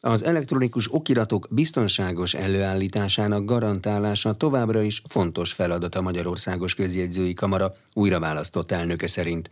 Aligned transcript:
Az 0.00 0.24
elektronikus 0.24 0.94
okiratok 0.94 1.46
biztonságos 1.50 2.34
előállításának 2.34 3.44
garantálása 3.44 4.32
továbbra 4.32 4.82
is 4.82 5.02
fontos 5.08 5.52
feladat 5.52 5.94
a 5.94 6.02
Magyarországos 6.02 6.74
Közjegyzői 6.74 7.34
Kamara 7.34 7.74
újraválasztott 7.94 8.72
elnöke 8.72 9.06
szerint. 9.06 9.50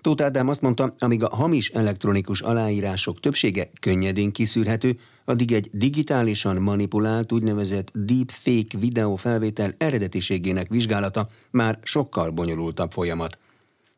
Tóth 0.00 0.22
Ádám 0.22 0.48
azt 0.48 0.60
mondta, 0.60 0.94
amíg 0.98 1.22
a 1.22 1.36
hamis 1.36 1.68
elektronikus 1.68 2.40
aláírások 2.40 3.20
többsége 3.20 3.70
könnyedén 3.80 4.32
kiszűrhető, 4.32 4.98
addig 5.24 5.52
egy 5.52 5.70
digitálisan 5.72 6.56
manipulált 6.56 7.32
úgynevezett 7.32 7.90
deepfake 7.92 8.78
videófelvétel 8.78 9.72
eredetiségének 9.78 10.68
vizsgálata 10.68 11.28
már 11.50 11.78
sokkal 11.82 12.30
bonyolultabb 12.30 12.92
folyamat. 12.92 13.38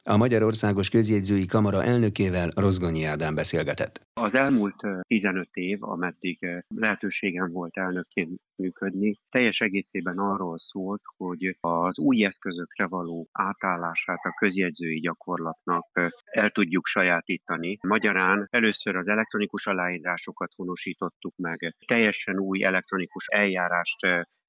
A 0.09 0.17
Magyarországos 0.17 0.89
Közjegyzői 0.89 1.47
Kamara 1.47 1.85
elnökével 1.85 2.51
Rozgonyi 2.55 3.05
Ádám 3.05 3.35
beszélgetett. 3.35 4.01
Az 4.21 4.35
elmúlt 4.35 4.77
15 5.07 5.49
év, 5.53 5.83
ameddig 5.83 6.65
lehetőségem 6.75 7.53
volt 7.53 7.77
elnökként 7.77 8.41
működni, 8.57 9.19
teljes 9.29 9.61
egészében 9.61 10.19
arról 10.19 10.59
szólt, 10.59 11.03
hogy 11.17 11.57
az 11.61 11.99
új 11.99 12.25
eszközökre 12.25 12.87
való 12.87 13.29
átállását 13.33 14.21
a 14.23 14.35
közjegyzői 14.39 15.01
gyakorlatnak 15.01 15.87
el 16.25 16.51
tudjuk 16.51 16.87
sajátítani. 16.87 17.79
Magyarán 17.83 18.49
először 18.51 18.97
az 18.97 19.09
elektronikus 19.09 19.67
aláírásokat 19.67 20.53
honosítottuk 20.57 21.35
meg, 21.37 21.75
teljesen 21.87 22.39
új 22.39 22.65
elektronikus 22.65 23.27
eljárást 23.27 24.07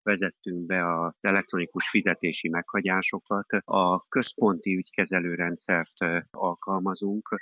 vezettünk 0.08 0.66
be 0.66 1.00
az 1.00 1.14
elektronikus 1.20 1.90
fizetési 1.90 2.50
meghagyásokat, 2.50 3.46
a 3.66 4.08
központi 4.08 4.76
ügykezelőrendszert 4.76 5.98
alkalmazunk, 6.32 7.42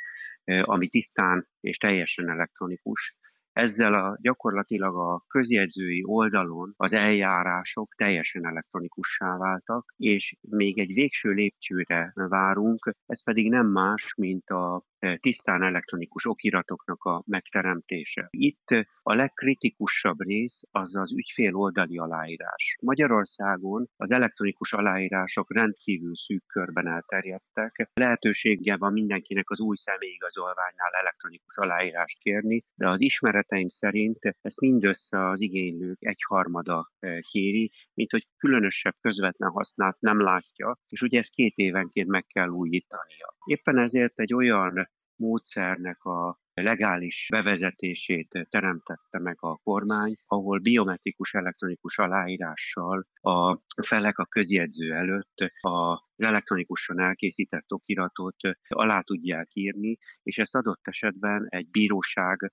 ami 0.62 0.88
tisztán 0.88 1.48
és 1.60 1.78
teljesen 1.78 2.30
elektronikus, 2.30 3.18
ezzel 3.56 3.94
a 3.94 4.18
gyakorlatilag 4.22 4.96
a 4.96 5.24
közjegyzői 5.28 6.04
oldalon 6.06 6.74
az 6.78 6.94
eljárások 6.94 7.94
teljesen 7.96 8.46
elektronikussá 8.48 9.38
váltak, 9.38 9.94
és 9.98 10.36
még 10.42 10.80
egy 10.80 10.94
végső 10.94 11.30
lépcsőre 11.30 12.12
várunk, 12.14 12.96
ez 13.06 13.24
pedig 13.24 13.50
nem 13.50 13.68
más, 13.68 14.14
mint 14.18 14.50
a 14.50 14.84
e, 15.00 15.18
tisztán 15.18 15.64
elektronikus 15.64 16.26
okiratoknak 16.26 17.04
a 17.04 17.24
megteremtése. 17.26 18.28
Itt 18.30 18.68
a 19.02 19.16
legkritikusabb 19.16 20.22
rész 20.22 20.62
az 20.72 20.96
az 20.96 21.14
ügyfél 21.14 21.56
oldali 21.56 21.98
aláírás. 21.98 22.78
Magyarországon 22.82 23.90
az 23.96 24.12
elektronikus 24.12 24.74
aláírások 24.74 25.54
rendkívül 25.54 26.16
szűk 26.16 26.44
körben 26.48 26.88
elterjedtek. 26.88 27.90
Lehetősége 27.94 28.78
van 28.78 28.94
mindenkinek 28.94 29.50
az 29.50 29.60
új 29.60 29.76
személyigazolványnál 29.76 30.92
elektronikus 31.02 31.58
aláírást 31.58 32.20
kérni, 32.20 32.64
de 32.76 32.90
az 32.90 33.02
ismeret 33.02 33.45
ismereteim 33.46 33.68
szerint 33.68 34.20
ezt 34.42 34.60
mindössze 34.60 35.30
az 35.30 35.42
igénylők 35.42 35.98
egyharmada 36.00 36.92
eh, 37.00 37.20
kéri, 37.20 37.72
mint 37.94 38.12
hogy 38.12 38.28
különösebb 38.38 38.96
közvetlen 39.02 39.50
hasznát 39.50 40.00
nem 40.00 40.22
látja, 40.22 40.78
és 40.88 41.02
ugye 41.02 41.20
ezt 41.20 41.34
két 41.34 41.56
évenként 41.56 42.08
meg 42.08 42.26
kell 42.26 42.50
újítania. 42.50 43.36
Éppen 43.46 43.78
ezért 43.78 44.20
egy 44.20 44.34
olyan 44.34 44.90
módszernek 45.16 46.04
a 46.04 46.40
legális 46.54 47.28
bevezetését 47.32 48.48
teremtette 48.50 49.20
meg 49.20 49.38
a 49.40 49.56
kormány, 49.56 50.16
ahol 50.26 50.60
biometrikus 50.60 51.34
elektronikus 51.34 51.98
aláírással 51.98 53.08
a 53.22 53.60
felek 53.82 54.18
a 54.18 54.26
közjegyző 54.26 54.94
előtt 54.94 55.52
az 55.62 56.08
elektronikusan 56.16 57.00
elkészített 57.00 57.72
okiratot 57.72 58.36
alá 58.68 59.02
tudják 59.02 59.50
írni, 59.54 59.98
és 60.24 60.38
ezt 60.38 60.56
adott 60.56 60.88
esetben 60.88 61.46
egy 61.50 61.70
bíróság 61.70 62.52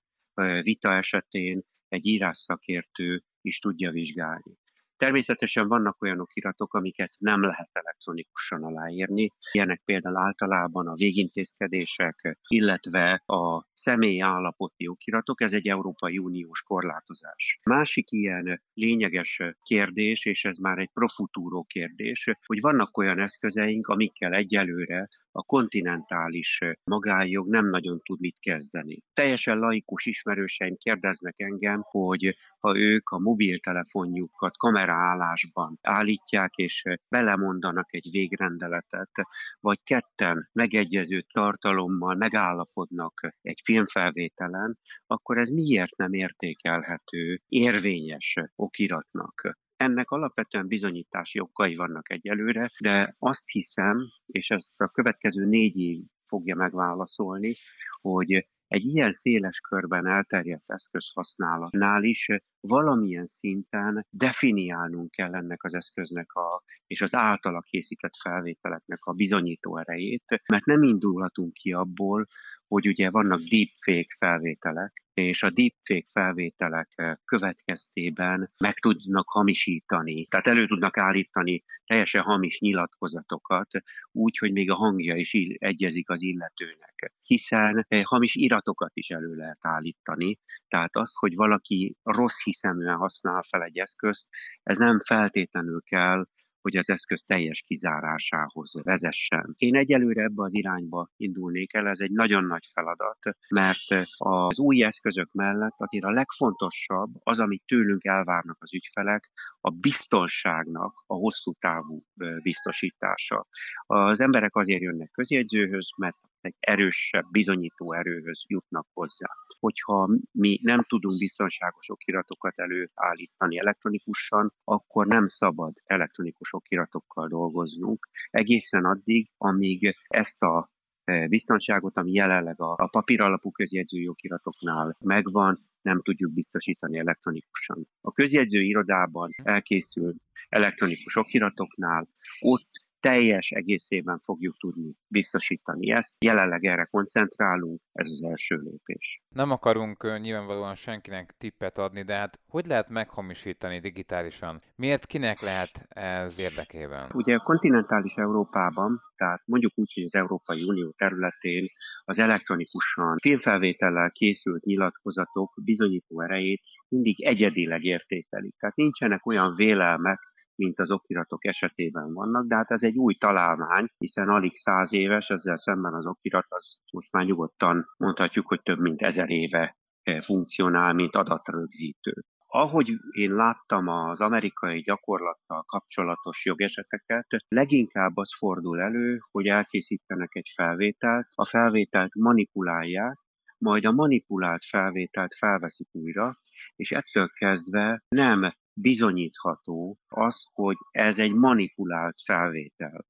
vita 0.61 0.93
esetén 0.93 1.61
egy 1.87 2.05
írásszakértő 2.05 3.23
is 3.41 3.59
tudja 3.59 3.91
vizsgálni. 3.91 4.57
Természetesen 4.97 5.67
vannak 5.67 6.01
olyan 6.01 6.19
okiratok, 6.19 6.73
amiket 6.73 7.15
nem 7.19 7.41
lehet 7.41 7.69
elektronikusan 7.71 8.63
aláírni. 8.63 9.27
Ilyenek 9.51 9.81
például 9.85 10.17
általában 10.17 10.87
a 10.87 10.95
végintézkedések, 10.95 12.37
illetve 12.47 13.23
a 13.25 13.67
személy 13.73 14.21
állapoti 14.21 14.87
okiratok, 14.87 15.41
ez 15.41 15.53
egy 15.53 15.67
Európai 15.67 16.17
Uniós 16.17 16.61
korlátozás. 16.61 17.59
Másik 17.63 18.11
ilyen 18.11 18.61
lényeges 18.73 19.41
kérdés, 19.63 20.25
és 20.25 20.45
ez 20.45 20.57
már 20.57 20.77
egy 20.77 20.89
profutúró 20.93 21.63
kérdés, 21.63 22.29
hogy 22.45 22.61
vannak 22.61 22.97
olyan 22.97 23.19
eszközeink, 23.19 23.87
amikkel 23.87 24.33
egyelőre 24.33 25.09
a 25.35 25.43
kontinentális 25.43 26.59
magájog 26.83 27.49
nem 27.49 27.69
nagyon 27.69 28.01
tud 28.03 28.19
mit 28.19 28.37
kezdeni. 28.39 29.03
Teljesen 29.13 29.57
laikus 29.57 30.05
ismerőseim 30.05 30.75
kérdeznek 30.77 31.33
engem, 31.37 31.81
hogy 31.81 32.35
ha 32.59 32.77
ők 32.77 33.09
a 33.09 33.19
mobiltelefonjukat 33.19 34.57
kameraállásban 34.57 35.77
állítják, 35.81 36.53
és 36.55 36.83
belemondanak 37.07 37.93
egy 37.93 38.07
végrendeletet, 38.11 39.11
vagy 39.59 39.79
ketten 39.83 40.49
megegyező 40.51 41.21
tartalommal 41.33 42.15
megállapodnak 42.15 43.33
egy 43.41 43.59
filmfelvételen, 43.63 44.77
akkor 45.07 45.37
ez 45.37 45.49
miért 45.49 45.97
nem 45.97 46.13
értékelhető 46.13 47.41
érvényes 47.47 48.37
okiratnak? 48.55 49.61
Ennek 49.83 50.11
alapvetően 50.11 50.67
bizonyítási 50.67 51.39
okai 51.39 51.75
vannak 51.75 52.11
egyelőre, 52.11 52.69
de 52.79 53.07
azt 53.19 53.49
hiszem, 53.49 53.97
és 54.25 54.49
ezt 54.49 54.81
a 54.81 54.87
következő 54.87 55.45
négy 55.45 55.77
év 55.77 55.99
fogja 56.25 56.55
megválaszolni, 56.55 57.53
hogy 58.01 58.47
egy 58.67 58.85
ilyen 58.85 59.11
széles 59.11 59.59
körben 59.59 60.07
elterjedt 60.07 60.69
eszköz 60.69 61.11
használatnál 61.13 62.03
is 62.03 62.27
valamilyen 62.59 63.25
szinten 63.25 64.05
definiálnunk 64.09 65.11
kell 65.11 65.35
ennek 65.35 65.63
az 65.63 65.73
eszköznek 65.75 66.33
a, 66.33 66.63
és 66.87 67.01
az 67.01 67.15
általa 67.15 67.61
készített 67.61 68.15
felvételeknek 68.15 68.99
a 69.01 69.13
bizonyító 69.13 69.77
erejét, 69.77 70.41
mert 70.47 70.65
nem 70.65 70.83
indulhatunk 70.83 71.53
ki 71.53 71.71
abból, 71.73 72.27
hogy 72.67 72.87
ugye 72.87 73.09
vannak 73.09 73.39
deepfake 73.39 74.15
felvételek, 74.19 75.02
és 75.13 75.43
a 75.43 75.49
deepfake 75.49 76.07
felvételek 76.11 76.91
eh, 76.95 77.15
következtében 77.25 78.51
meg 78.57 78.73
tudnak 78.73 79.29
hamisítani, 79.29 80.25
tehát 80.25 80.47
elő 80.47 80.67
tudnak 80.67 80.97
állítani 80.97 81.63
teljesen 81.85 82.21
hamis 82.21 82.59
nyilatkozatokat, 82.59 83.67
úgy, 84.11 84.37
hogy 84.37 84.51
még 84.51 84.71
a 84.71 84.75
hangja 84.75 85.15
is 85.15 85.33
egyezik 85.57 86.09
az 86.09 86.21
illetőnek. 86.21 87.13
Hiszen 87.25 87.85
eh, 87.87 88.03
hamis 88.03 88.35
iratokat 88.35 88.91
is 88.93 89.09
elő 89.09 89.35
lehet 89.35 89.59
állítani, 89.61 90.39
tehát 90.67 90.95
az, 90.95 91.15
hogy 91.15 91.35
valaki 91.35 91.95
rossz 92.03 92.43
hiszeműen 92.43 92.95
használ 92.95 93.41
fel 93.41 93.63
egy 93.63 93.77
eszközt, 93.77 94.29
ez 94.63 94.77
nem 94.77 94.99
feltétlenül 94.99 95.81
kell, 95.81 96.25
hogy 96.63 96.77
az 96.77 96.89
eszköz 96.89 97.23
teljes 97.23 97.61
kizárásához 97.61 98.73
vezessen. 98.83 99.53
Én 99.57 99.75
egyelőre 99.75 100.23
ebbe 100.23 100.43
az 100.43 100.53
irányba 100.53 101.09
indulnék 101.17 101.73
el, 101.73 101.87
ez 101.87 101.99
egy 101.99 102.11
nagyon 102.11 102.45
nagy 102.45 102.65
feladat, 102.73 103.19
mert 103.49 104.07
az 104.17 104.59
új 104.59 104.83
eszközök 104.83 105.29
mellett 105.31 105.75
azért 105.77 106.05
a 106.05 106.11
legfontosabb 106.11 107.09
az, 107.23 107.39
amit 107.39 107.63
tőlünk 107.65 108.03
elvárnak 108.03 108.57
az 108.59 108.73
ügyfelek, 108.73 109.31
a 109.61 109.69
biztonságnak 109.69 111.03
a 111.05 111.13
hosszú 111.13 111.53
távú 111.59 112.03
biztosítása. 112.41 113.47
Az 113.85 114.21
emberek 114.21 114.55
azért 114.55 114.81
jönnek 114.81 115.11
közjegyzőhöz, 115.11 115.89
mert 115.97 116.17
egy 116.43 116.55
erősebb 116.59 117.25
bizonyító 117.31 117.93
erőhöz 117.93 118.43
jutnak 118.47 118.87
hozzá. 118.93 119.29
Hogyha 119.59 120.09
mi 120.31 120.59
nem 120.61 120.83
tudunk 120.83 121.17
biztonságos 121.17 121.89
okiratokat 121.89 122.59
előállítani 122.59 123.59
elektronikusan, 123.59 124.53
akkor 124.63 125.07
nem 125.07 125.25
szabad 125.25 125.73
elektronikus 125.85 126.53
okiratokkal 126.53 127.27
dolgoznunk, 127.27 128.09
egészen 128.29 128.85
addig, 128.85 129.29
amíg 129.37 129.95
ezt 130.07 130.41
a 130.41 130.71
e, 131.03 131.27
biztonságot, 131.27 131.97
ami 131.97 132.11
jelenleg 132.11 132.61
a, 132.61 132.87
papíralapú 132.91 133.51
közjegyzői 133.51 134.07
okiratoknál 134.07 134.97
megvan, 134.99 135.71
nem 135.81 136.01
tudjuk 136.01 136.33
biztosítani 136.33 136.97
elektronikusan. 136.97 137.87
A 138.01 138.11
közjegyző 138.11 138.61
irodában 138.61 139.29
elkészült 139.43 140.17
elektronikus 140.49 141.15
okiratoknál 141.15 142.07
ott 142.39 142.82
teljes 143.03 143.51
egészében 143.51 144.19
fogjuk 144.19 144.57
tudni 144.57 144.93
biztosítani 145.07 145.91
ezt. 145.91 146.23
Jelenleg 146.23 146.65
erre 146.65 146.87
koncentrálunk, 146.91 147.81
ez 147.91 148.09
az 148.09 148.23
első 148.23 148.55
lépés. 148.55 149.21
Nem 149.29 149.51
akarunk 149.51 150.19
nyilvánvalóan 150.19 150.75
senkinek 150.75 151.35
tippet 151.37 151.77
adni, 151.77 152.03
de 152.03 152.15
hát 152.15 152.39
hogy 152.47 152.65
lehet 152.65 152.89
meghamisítani 152.89 153.79
digitálisan? 153.79 154.61
Miért 154.75 155.05
kinek 155.05 155.41
lehet 155.41 155.85
ez 155.89 156.39
érdekében? 156.39 157.09
Ugye 157.13 157.35
a 157.35 157.39
kontinentális 157.39 158.15
Európában, 158.15 158.99
tehát 159.15 159.41
mondjuk 159.45 159.71
úgy, 159.75 159.91
hogy 159.93 160.03
az 160.03 160.15
Európai 160.15 160.63
Unió 160.63 160.93
területén 160.97 161.67
az 162.03 162.19
elektronikusan 162.19 163.17
filmfelvétellel 163.21 164.11
készült 164.11 164.63
nyilatkozatok 164.63 165.53
bizonyító 165.63 166.21
erejét 166.21 166.61
mindig 166.87 167.23
egyedileg 167.23 167.83
értékelik. 167.83 168.55
Tehát 168.59 168.75
nincsenek 168.75 169.25
olyan 169.25 169.53
vélelmek, 169.55 170.19
mint 170.63 170.79
az 170.79 170.91
okiratok 170.91 171.45
esetében 171.45 172.13
vannak, 172.13 172.47
de 172.47 172.55
hát 172.55 172.71
ez 172.71 172.83
egy 172.83 172.97
új 172.97 173.13
találmány, 173.13 173.87
hiszen 173.97 174.29
alig 174.29 174.55
száz 174.55 174.93
éves, 174.93 175.29
ezzel 175.29 175.57
szemben 175.57 175.93
az 175.93 176.05
okirat 176.05 176.45
az 176.49 176.77
most 176.91 177.11
már 177.11 177.25
nyugodtan 177.25 177.85
mondhatjuk, 177.97 178.47
hogy 178.47 178.61
több 178.61 178.79
mint 178.79 179.01
ezer 179.01 179.29
éve 179.29 179.77
funkcionál, 180.19 180.93
mint 180.93 181.15
adatrögzítő. 181.15 182.13
Ahogy 182.47 182.89
én 183.11 183.33
láttam 183.35 183.87
az 183.87 184.21
amerikai 184.21 184.81
gyakorlattal 184.81 185.63
kapcsolatos 185.63 186.45
jogeseteket, 186.45 187.25
leginkább 187.47 188.17
az 188.17 188.35
fordul 188.37 188.81
elő, 188.81 189.19
hogy 189.31 189.45
elkészítenek 189.47 190.35
egy 190.35 190.51
felvételt, 190.55 191.27
a 191.35 191.45
felvételt 191.45 192.15
manipulálják, 192.15 193.17
majd 193.57 193.85
a 193.85 193.91
manipulált 193.91 194.63
felvételt 194.65 195.35
felveszik 195.35 195.87
újra, 195.91 196.37
és 196.75 196.91
ettől 196.91 197.29
kezdve 197.29 198.03
nem 198.09 198.53
bizonyítható 198.73 199.97
az, 200.07 200.45
hogy 200.53 200.77
ez 200.91 201.17
egy 201.17 201.33
manipulált 201.33 202.15
felvétel. 202.25 203.05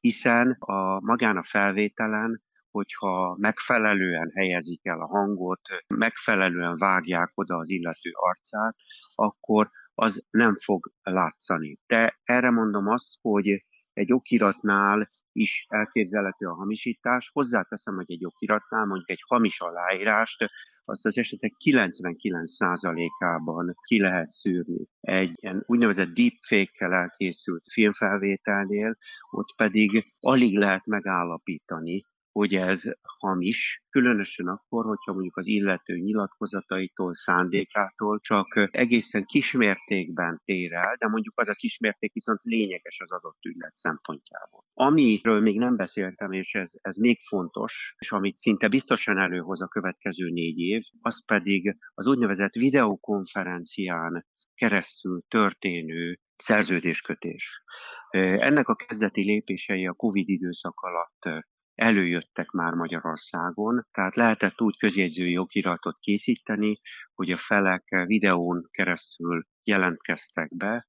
Hiszen 0.00 0.56
a 0.58 1.00
magán 1.00 1.36
a 1.36 1.42
felvételen 1.42 2.42
hogyha 2.70 3.36
megfelelően 3.38 4.30
helyezik 4.34 4.86
el 4.86 5.00
a 5.00 5.06
hangot, 5.06 5.60
megfelelően 5.86 6.74
vágják 6.78 7.30
oda 7.34 7.56
az 7.56 7.70
illető 7.70 8.10
arcát, 8.12 8.76
akkor 9.14 9.70
az 9.94 10.26
nem 10.30 10.56
fog 10.56 10.92
látszani. 11.02 11.78
De 11.86 12.20
erre 12.24 12.50
mondom 12.50 12.86
azt, 12.86 13.14
hogy 13.20 13.64
egy 13.92 14.12
okiratnál 14.12 15.08
is 15.32 15.66
elképzelhető 15.68 16.46
a 16.46 16.54
hamisítás. 16.54 17.30
Hozzáteszem, 17.32 17.94
hogy 17.94 18.12
egy 18.12 18.24
okiratnál 18.24 18.84
mondjuk 18.84 19.10
egy 19.10 19.22
hamis 19.26 19.60
aláírást 19.60 20.50
azt 20.88 21.06
az 21.06 21.18
esetek 21.18 21.52
99%-ában 21.64 23.74
ki 23.82 24.00
lehet 24.00 24.30
szűrni. 24.30 24.86
Egy 25.00 25.30
ilyen 25.34 25.62
úgynevezett 25.66 26.14
deepfake-kel 26.14 26.92
elkészült 26.92 27.64
filmfelvételnél, 27.72 28.96
ott 29.30 29.54
pedig 29.56 30.04
alig 30.20 30.56
lehet 30.56 30.86
megállapítani, 30.86 32.04
hogy 32.38 32.54
ez 32.54 32.82
hamis, 33.02 33.82
különösen 33.90 34.46
akkor, 34.46 34.84
hogyha 34.84 35.12
mondjuk 35.12 35.36
az 35.36 35.46
illető 35.46 35.94
nyilatkozataitól, 35.96 37.14
szándékától 37.14 38.18
csak 38.18 38.68
egészen 38.70 39.24
kismértékben 39.24 40.40
tér 40.44 40.72
el, 40.72 40.96
de 40.98 41.08
mondjuk 41.08 41.40
az 41.40 41.48
a 41.48 41.54
kismérték 41.54 42.12
viszont 42.12 42.38
lényeges 42.42 43.00
az 43.00 43.10
adott 43.10 43.44
ügylet 43.44 43.74
szempontjából. 43.74 44.64
Amiről 44.74 45.40
még 45.40 45.58
nem 45.58 45.76
beszéltem, 45.76 46.32
és 46.32 46.54
ez, 46.54 46.72
ez 46.80 46.96
még 46.96 47.18
fontos, 47.20 47.94
és 47.98 48.12
amit 48.12 48.36
szinte 48.36 48.68
biztosan 48.68 49.18
előhoz 49.18 49.62
a 49.62 49.68
következő 49.68 50.30
négy 50.30 50.58
év, 50.58 50.82
az 51.00 51.24
pedig 51.24 51.76
az 51.94 52.06
úgynevezett 52.06 52.54
videokonferencián 52.54 54.26
keresztül 54.54 55.22
történő 55.28 56.18
szerződéskötés. 56.36 57.62
Ennek 58.10 58.68
a 58.68 58.74
kezdeti 58.74 59.24
lépései 59.24 59.86
a 59.86 59.92
COVID 59.92 60.28
időszak 60.28 60.80
alatt 60.80 61.46
előjöttek 61.78 62.50
már 62.50 62.72
Magyarországon, 62.72 63.86
tehát 63.92 64.14
lehetett 64.14 64.60
úgy 64.60 64.78
közjegyzői 64.78 65.38
okiratot 65.38 65.98
készíteni, 65.98 66.80
hogy 67.14 67.30
a 67.30 67.36
felek 67.36 68.04
videón 68.06 68.68
keresztül 68.70 69.46
jelentkeztek 69.62 70.56
be, 70.56 70.88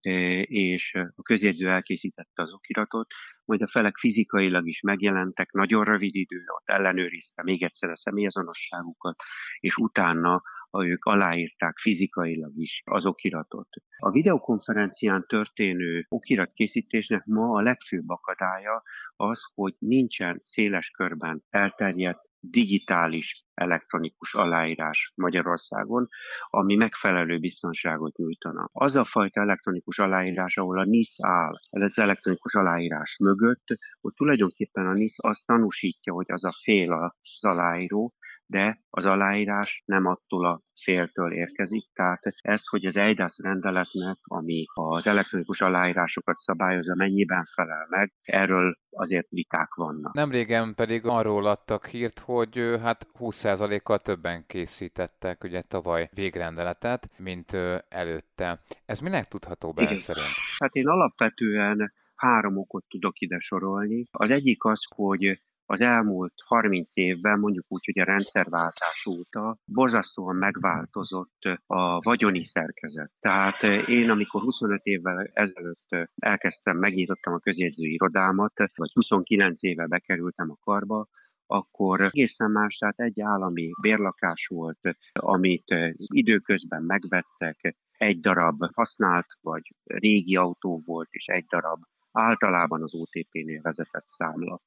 e, 0.00 0.10
és 0.42 0.94
a 0.94 1.22
közjegyző 1.22 1.68
elkészítette 1.68 2.42
az 2.42 2.52
okiratot, 2.52 3.06
majd 3.44 3.62
a 3.62 3.66
felek 3.66 3.96
fizikailag 3.96 4.68
is 4.68 4.80
megjelentek, 4.80 5.52
nagyon 5.52 5.84
rövid 5.84 6.14
idő 6.14 6.44
ott 6.46 6.68
ellenőrizte 6.68 7.42
még 7.42 7.62
egyszer 7.62 7.90
a 7.90 7.96
személyazonosságukat, 7.96 9.16
és 9.58 9.76
utána 9.76 10.42
ők 10.78 11.04
aláírták 11.04 11.76
fizikailag 11.76 12.52
is 12.56 12.82
az 12.84 13.06
okiratot. 13.06 13.68
A 13.96 14.10
videokonferencián 14.10 15.24
történő 15.26 16.06
okiratkészítésnek 16.08 17.24
ma 17.24 17.50
a 17.50 17.60
legfőbb 17.60 18.08
akadálya 18.08 18.82
az, 19.16 19.40
hogy 19.54 19.74
nincsen 19.78 20.40
széles 20.42 20.90
körben 20.90 21.44
elterjedt 21.50 22.28
digitális 22.40 23.44
elektronikus 23.54 24.34
aláírás 24.34 25.12
Magyarországon, 25.16 26.08
ami 26.46 26.74
megfelelő 26.74 27.38
biztonságot 27.38 28.16
nyújtana. 28.16 28.68
Az 28.72 28.96
a 28.96 29.04
fajta 29.04 29.40
elektronikus 29.40 29.98
aláírás, 29.98 30.56
ahol 30.56 30.78
a 30.78 30.84
NIS 30.84 31.14
áll, 31.18 31.52
az 31.70 31.98
elektronikus 31.98 32.54
aláírás 32.54 33.16
mögött, 33.18 33.64
ott 34.00 34.14
tulajdonképpen 34.14 34.86
a 34.86 34.92
NIS 34.92 35.14
azt 35.16 35.46
tanúsítja, 35.46 36.12
hogy 36.12 36.26
az 36.28 36.44
a 36.44 36.52
fél 36.62 36.92
az 36.92 37.38
aláíró, 37.40 38.14
de 38.50 38.80
az 38.90 39.04
aláírás 39.04 39.82
nem 39.86 40.06
attól 40.06 40.46
a 40.46 40.62
féltől 40.82 41.32
érkezik. 41.32 41.84
Tehát 41.92 42.22
ez, 42.40 42.66
hogy 42.66 42.84
az 42.84 42.96
EIDAS 42.96 43.38
rendeletnek, 43.38 44.16
ami 44.22 44.64
az 44.74 45.06
elektronikus 45.06 45.60
aláírásokat 45.60 46.38
szabályozza, 46.38 46.94
mennyiben 46.94 47.44
felel 47.54 47.86
meg, 47.88 48.12
erről 48.22 48.76
azért 48.90 49.28
viták 49.28 49.74
vannak. 49.74 50.14
Nemrégen 50.14 50.74
pedig 50.74 51.06
arról 51.06 51.46
adtak 51.46 51.86
hírt, 51.86 52.18
hogy 52.18 52.74
hát 52.82 53.06
20%-kal 53.18 53.98
többen 53.98 54.46
készítettek 54.46 55.44
ugye 55.44 55.60
tavaly 55.60 56.08
végrendeletet, 56.14 57.10
mint 57.16 57.52
előtte. 57.88 58.62
Ez 58.84 59.00
minek 59.00 59.26
tudható 59.26 59.72
be 59.72 59.96
szerint? 59.96 60.26
Hát 60.58 60.74
én 60.74 60.88
alapvetően 60.88 61.92
három 62.14 62.56
okot 62.56 62.84
tudok 62.88 63.18
ide 63.20 63.38
sorolni. 63.38 64.06
Az 64.10 64.30
egyik 64.30 64.64
az, 64.64 64.86
hogy 64.94 65.40
az 65.70 65.80
elmúlt 65.80 66.32
30 66.44 66.96
évben, 66.96 67.38
mondjuk 67.38 67.64
úgy, 67.68 67.84
hogy 67.84 67.98
a 67.98 68.04
rendszerváltás 68.04 69.06
óta 69.06 69.58
borzasztóan 69.64 70.36
megváltozott 70.36 71.42
a 71.66 71.98
vagyoni 71.98 72.44
szerkezet. 72.44 73.12
Tehát 73.20 73.62
én, 73.88 74.10
amikor 74.10 74.40
25 74.40 74.80
évvel 74.82 75.30
ezelőtt 75.32 75.88
elkezdtem, 76.16 76.76
megnyitottam 76.76 77.32
a 77.32 77.38
közjegyző 77.38 77.86
irodámat, 77.86 78.52
vagy 78.74 78.90
29 78.92 79.62
éve 79.62 79.86
bekerültem 79.86 80.50
a 80.50 80.56
karba, 80.64 81.06
akkor 81.46 82.00
egészen 82.00 82.50
más, 82.50 82.76
tehát 82.76 83.00
egy 83.00 83.20
állami 83.20 83.70
bérlakás 83.80 84.46
volt, 84.46 84.80
amit 85.12 85.74
időközben 86.06 86.82
megvettek, 86.82 87.76
egy 87.98 88.20
darab 88.20 88.74
használt 88.74 89.26
vagy 89.40 89.74
régi 89.84 90.36
autó 90.36 90.80
volt, 90.84 91.08
és 91.10 91.26
egy 91.26 91.44
darab 91.44 91.80
általában 92.12 92.82
az 92.82 92.94
OTP-nél 92.94 93.60
vezetett 93.62 94.08
számla. 94.08 94.60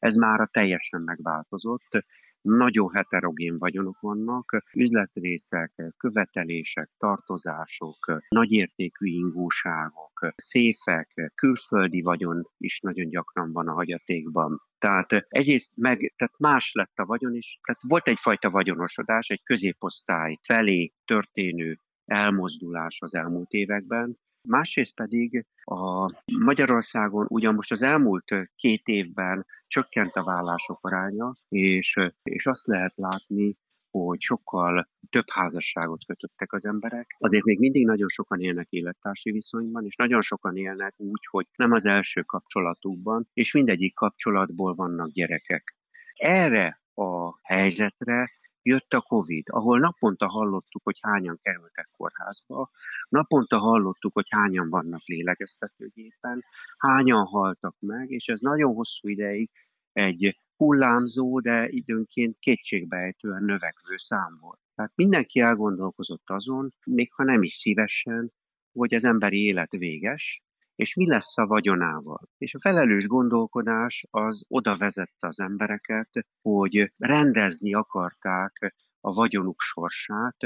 Ez 0.00 0.14
már 0.14 0.40
a 0.40 0.48
teljesen 0.52 1.00
megváltozott, 1.00 2.04
nagyon 2.42 2.90
heterogén 2.92 3.54
vagyonok 3.56 4.00
vannak, 4.00 4.62
üzletrészek, 4.74 5.72
követelések, 5.96 6.90
tartozások, 6.98 8.22
nagyértékű 8.28 9.06
ingóságok, 9.06 10.32
széfek, 10.36 11.32
külföldi 11.34 12.02
vagyon 12.02 12.48
is 12.56 12.80
nagyon 12.80 13.08
gyakran 13.08 13.52
van 13.52 13.68
a 13.68 13.72
hagyatékban. 13.72 14.62
Tehát 14.78 15.26
egyrészt 15.28 15.76
meg, 15.76 16.14
tehát 16.16 16.38
más 16.38 16.72
lett 16.72 16.98
a 16.98 17.04
vagyon 17.04 17.34
is, 17.34 17.58
tehát 17.62 17.82
volt 17.88 18.08
egyfajta 18.08 18.50
vagyonosodás, 18.50 19.28
egy 19.28 19.42
középosztály 19.42 20.38
felé 20.42 20.92
történő 21.04 21.78
elmozdulás 22.04 23.00
az 23.00 23.14
elmúlt 23.14 23.50
években, 23.50 24.18
Másrészt 24.48 24.94
pedig 24.94 25.46
a 25.64 26.10
Magyarországon 26.44 27.26
ugyan 27.28 27.54
most 27.54 27.72
az 27.72 27.82
elmúlt 27.82 28.34
két 28.56 28.86
évben 28.86 29.46
csökkent 29.66 30.12
a 30.12 30.24
vállások 30.24 30.78
aránya, 30.80 31.32
és, 31.48 31.96
és 32.22 32.46
azt 32.46 32.66
lehet 32.66 32.92
látni, 32.96 33.56
hogy 33.90 34.20
sokkal 34.20 34.88
több 35.10 35.28
házasságot 35.32 36.04
kötöttek 36.04 36.52
az 36.52 36.66
emberek. 36.66 37.14
Azért 37.18 37.44
még 37.44 37.58
mindig 37.58 37.86
nagyon 37.86 38.08
sokan 38.08 38.40
élnek 38.40 38.66
élettársi 38.70 39.30
viszonyban, 39.30 39.84
és 39.84 39.96
nagyon 39.96 40.20
sokan 40.20 40.56
élnek 40.56 40.94
úgy, 40.96 41.26
hogy 41.30 41.46
nem 41.56 41.72
az 41.72 41.86
első 41.86 42.22
kapcsolatukban, 42.22 43.28
és 43.32 43.52
mindegyik 43.52 43.94
kapcsolatból 43.94 44.74
vannak 44.74 45.12
gyerekek. 45.12 45.76
Erre 46.14 46.82
a 46.94 47.38
helyzetre 47.42 48.28
Jött 48.62 48.92
a 48.92 49.00
Covid, 49.00 49.48
ahol 49.48 49.78
naponta 49.78 50.28
hallottuk, 50.28 50.82
hogy 50.82 50.98
hányan 51.00 51.38
kerültek 51.42 51.86
kórházba, 51.96 52.70
naponta 53.08 53.58
hallottuk, 53.58 54.12
hogy 54.12 54.26
hányan 54.28 54.68
vannak 54.68 55.04
lélegeztetőgépen, 55.04 56.44
hányan 56.78 57.26
haltak 57.26 57.76
meg, 57.78 58.10
és 58.10 58.28
ez 58.28 58.40
nagyon 58.40 58.74
hosszú 58.74 59.08
ideig 59.08 59.50
egy 59.92 60.36
hullámzó, 60.56 61.40
de 61.40 61.68
időnként 61.68 62.38
kétségbejtően 62.38 63.44
növekvő 63.44 63.96
szám 63.96 64.32
volt. 64.40 64.60
Tehát 64.74 64.92
mindenki 64.94 65.40
elgondolkozott 65.40 66.30
azon, 66.30 66.70
még 66.84 67.12
ha 67.12 67.24
nem 67.24 67.42
is 67.42 67.52
szívesen, 67.52 68.32
hogy 68.72 68.94
az 68.94 69.04
emberi 69.04 69.44
élet 69.44 69.70
véges, 69.70 70.42
és 70.80 70.94
mi 70.94 71.06
lesz 71.06 71.38
a 71.38 71.46
vagyonával. 71.46 72.28
És 72.38 72.54
a 72.54 72.60
felelős 72.60 73.06
gondolkodás 73.06 74.06
az 74.10 74.44
oda 74.48 74.76
vezette 74.76 75.26
az 75.26 75.40
embereket, 75.40 76.10
hogy 76.42 76.92
rendezni 76.96 77.74
akarták 77.74 78.74
a 79.00 79.12
vagyonuk 79.12 79.60
sorsát, 79.60 80.36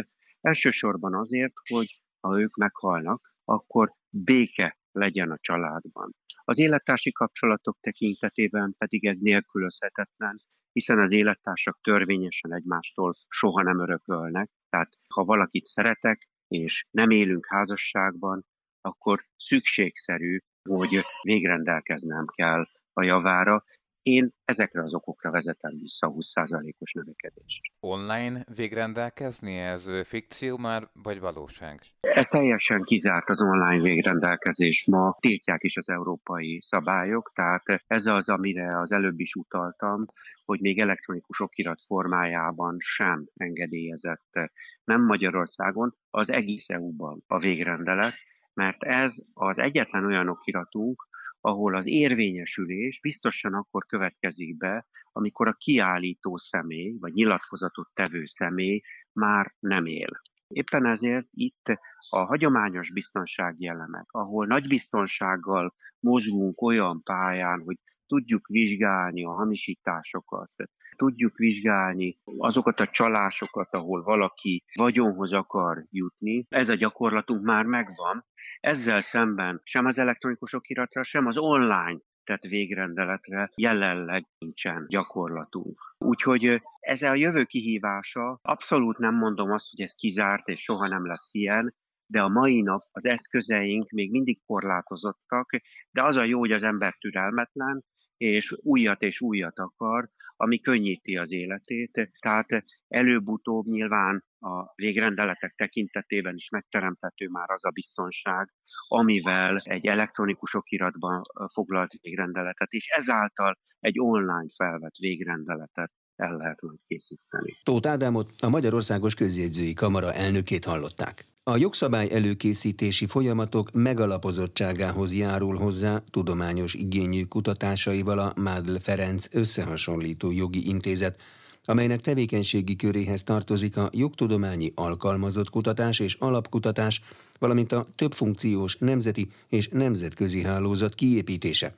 elsősorban 0.40 1.14
azért, 1.14 1.52
hogy 1.70 2.02
ha 2.20 2.40
ők 2.40 2.56
meghalnak, 2.56 3.34
akkor 3.44 3.90
béke 4.10 4.78
legyen 4.92 5.30
a 5.30 5.38
családban. 5.40 6.14
Az 6.44 6.58
élettársi 6.58 7.12
kapcsolatok 7.12 7.78
tekintetében 7.80 8.74
pedig 8.78 9.06
ez 9.06 9.18
nélkülözhetetlen, 9.18 10.42
hiszen 10.72 10.98
az 10.98 11.12
élettársak 11.12 11.78
törvényesen 11.82 12.54
egymástól 12.54 13.14
soha 13.28 13.62
nem 13.62 13.80
örökölnek. 13.80 14.50
Tehát 14.68 14.90
ha 15.08 15.24
valakit 15.24 15.64
szeretek, 15.64 16.28
és 16.48 16.86
nem 16.90 17.10
élünk 17.10 17.46
házasságban, 17.46 18.46
akkor 18.84 19.20
szükségszerű, 19.36 20.38
hogy 20.68 21.00
végrendelkeznem 21.22 22.24
kell 22.36 22.64
a 22.92 23.02
javára, 23.02 23.64
Én 24.06 24.30
ezekre 24.44 24.82
az 24.82 24.94
okokra 24.94 25.30
vezetem 25.30 25.76
vissza 25.76 26.06
a 26.06 26.10
20%-os 26.10 26.92
növekedést. 26.92 27.60
Online 27.80 28.44
végrendelkezni, 28.56 29.56
ez 29.56 29.90
fikció 30.02 30.56
már, 30.56 30.88
vagy 30.92 31.20
valóság? 31.20 31.80
Ez 32.00 32.28
teljesen 32.28 32.82
kizárt 32.82 33.28
az 33.28 33.40
online 33.40 33.82
végrendelkezés. 33.82 34.86
Ma 34.90 35.16
tiltják 35.20 35.62
is 35.62 35.76
az 35.76 35.88
európai 35.88 36.58
szabályok, 36.60 37.32
tehát 37.34 37.62
ez 37.86 38.06
az, 38.06 38.28
amire 38.28 38.80
az 38.80 38.92
előbb 38.92 39.20
is 39.20 39.34
utaltam, 39.34 40.06
hogy 40.44 40.60
még 40.60 40.78
elektronikus 40.78 41.40
okirat 41.40 41.80
formájában 41.86 42.76
sem 42.78 43.26
engedélyezett 43.36 44.38
nem 44.84 45.04
Magyarországon, 45.04 45.96
az 46.10 46.30
egész 46.30 46.68
EU-ban 46.68 47.22
a 47.26 47.38
végrendelet, 47.38 48.14
mert 48.54 48.82
ez 48.82 49.16
az 49.32 49.58
egyetlen 49.58 50.04
olyan 50.04 50.28
okiratunk, 50.28 51.08
ahol 51.40 51.76
az 51.76 51.86
érvényesülés 51.86 53.00
biztosan 53.00 53.54
akkor 53.54 53.86
következik 53.86 54.56
be, 54.56 54.86
amikor 55.12 55.48
a 55.48 55.52
kiállító 55.52 56.36
személy, 56.36 56.96
vagy 56.98 57.12
nyilatkozatot 57.12 57.90
tevő 57.94 58.24
személy 58.24 58.80
már 59.12 59.54
nem 59.58 59.86
él. 59.86 60.20
Éppen 60.48 60.86
ezért 60.86 61.26
itt 61.30 61.78
a 62.08 62.18
hagyományos 62.18 62.92
biztonsági 62.92 63.66
elemek, 63.66 64.06
ahol 64.10 64.46
nagy 64.46 64.66
biztonsággal 64.66 65.74
mozgunk 66.00 66.62
olyan 66.62 67.02
pályán, 67.02 67.60
hogy 67.60 67.78
tudjuk 68.06 68.46
vizsgálni 68.46 69.24
a 69.24 69.32
hamisításokat, 69.32 70.50
tudjuk 70.96 71.36
vizsgálni 71.36 72.16
azokat 72.36 72.80
a 72.80 72.86
csalásokat, 72.86 73.74
ahol 73.74 74.02
valaki 74.02 74.64
vagyonhoz 74.74 75.32
akar 75.32 75.84
jutni. 75.90 76.46
Ez 76.48 76.68
a 76.68 76.74
gyakorlatunk 76.74 77.44
már 77.44 77.64
megvan. 77.64 78.26
Ezzel 78.60 79.00
szemben 79.00 79.60
sem 79.64 79.84
az 79.84 79.98
elektronikus 79.98 80.52
okiratra, 80.52 81.02
sem 81.02 81.26
az 81.26 81.36
online 81.36 81.98
tehát 82.24 82.44
végrendeletre 82.44 83.50
jelenleg 83.54 84.26
nincsen 84.38 84.86
gyakorlatunk. 84.88 85.78
Úgyhogy 85.98 86.62
ez 86.80 87.02
a 87.02 87.14
jövő 87.14 87.44
kihívása, 87.44 88.38
abszolút 88.42 88.98
nem 88.98 89.14
mondom 89.14 89.50
azt, 89.50 89.70
hogy 89.70 89.80
ez 89.80 89.94
kizárt 89.94 90.48
és 90.48 90.62
soha 90.62 90.88
nem 90.88 91.06
lesz 91.06 91.28
ilyen, 91.32 91.74
de 92.06 92.22
a 92.22 92.28
mai 92.28 92.60
nap 92.60 92.86
az 92.90 93.04
eszközeink 93.04 93.90
még 93.90 94.10
mindig 94.10 94.40
korlátozottak, 94.46 95.50
de 95.90 96.02
az 96.02 96.16
a 96.16 96.24
jó, 96.24 96.38
hogy 96.38 96.52
az 96.52 96.62
ember 96.62 96.96
türelmetlen, 96.98 97.84
és 98.16 98.54
újat 98.62 99.02
és 99.02 99.20
újat 99.20 99.58
akar, 99.58 100.08
ami 100.36 100.58
könnyíti 100.58 101.16
az 101.16 101.32
életét. 101.32 102.10
Tehát 102.20 102.62
előbb-utóbb 102.88 103.64
nyilván 103.64 104.24
a 104.38 104.72
végrendeletek 104.74 105.54
tekintetében 105.54 106.34
is 106.34 106.48
megteremthető 106.48 107.28
már 107.28 107.50
az 107.50 107.64
a 107.64 107.70
biztonság, 107.70 108.54
amivel 108.88 109.56
egy 109.62 109.86
elektronikus 109.86 110.54
okiratban 110.54 111.22
foglalt 111.52 111.92
végrendeletet, 112.00 112.70
és 112.70 112.86
ezáltal 112.86 113.58
egy 113.78 113.98
online 113.98 114.46
felvett 114.56 114.96
végrendeletet 114.96 115.92
el 116.16 116.36
lehet 116.36 116.62
majd 116.62 116.78
készíteni. 116.86 117.56
Tóth 117.62 117.88
Ádámot, 117.88 118.30
a 118.40 118.48
Magyarországos 118.48 119.14
Közjegyzői 119.14 119.72
Kamara 119.72 120.12
elnökét 120.12 120.64
hallották. 120.64 121.24
A 121.42 121.56
jogszabály 121.56 122.08
előkészítési 122.10 123.06
folyamatok 123.06 123.72
megalapozottságához 123.72 125.14
járul 125.14 125.56
hozzá 125.56 126.02
tudományos 126.10 126.74
igényű 126.74 127.24
kutatásaival 127.24 128.18
a 128.18 128.32
Mádl 128.36 128.74
Ferenc 128.82 129.26
összehasonlító 129.32 130.30
jogi 130.30 130.68
intézet, 130.68 131.20
amelynek 131.64 132.00
tevékenységi 132.00 132.76
köréhez 132.76 133.22
tartozik 133.22 133.76
a 133.76 133.90
jogtudományi 133.92 134.72
alkalmazott 134.74 135.50
kutatás 135.50 135.98
és 135.98 136.14
alapkutatás, 136.14 137.02
valamint 137.38 137.72
a 137.72 137.86
többfunkciós 137.96 138.76
nemzeti 138.78 139.30
és 139.48 139.68
nemzetközi 139.68 140.42
hálózat 140.42 140.94
kiépítése. 140.94 141.74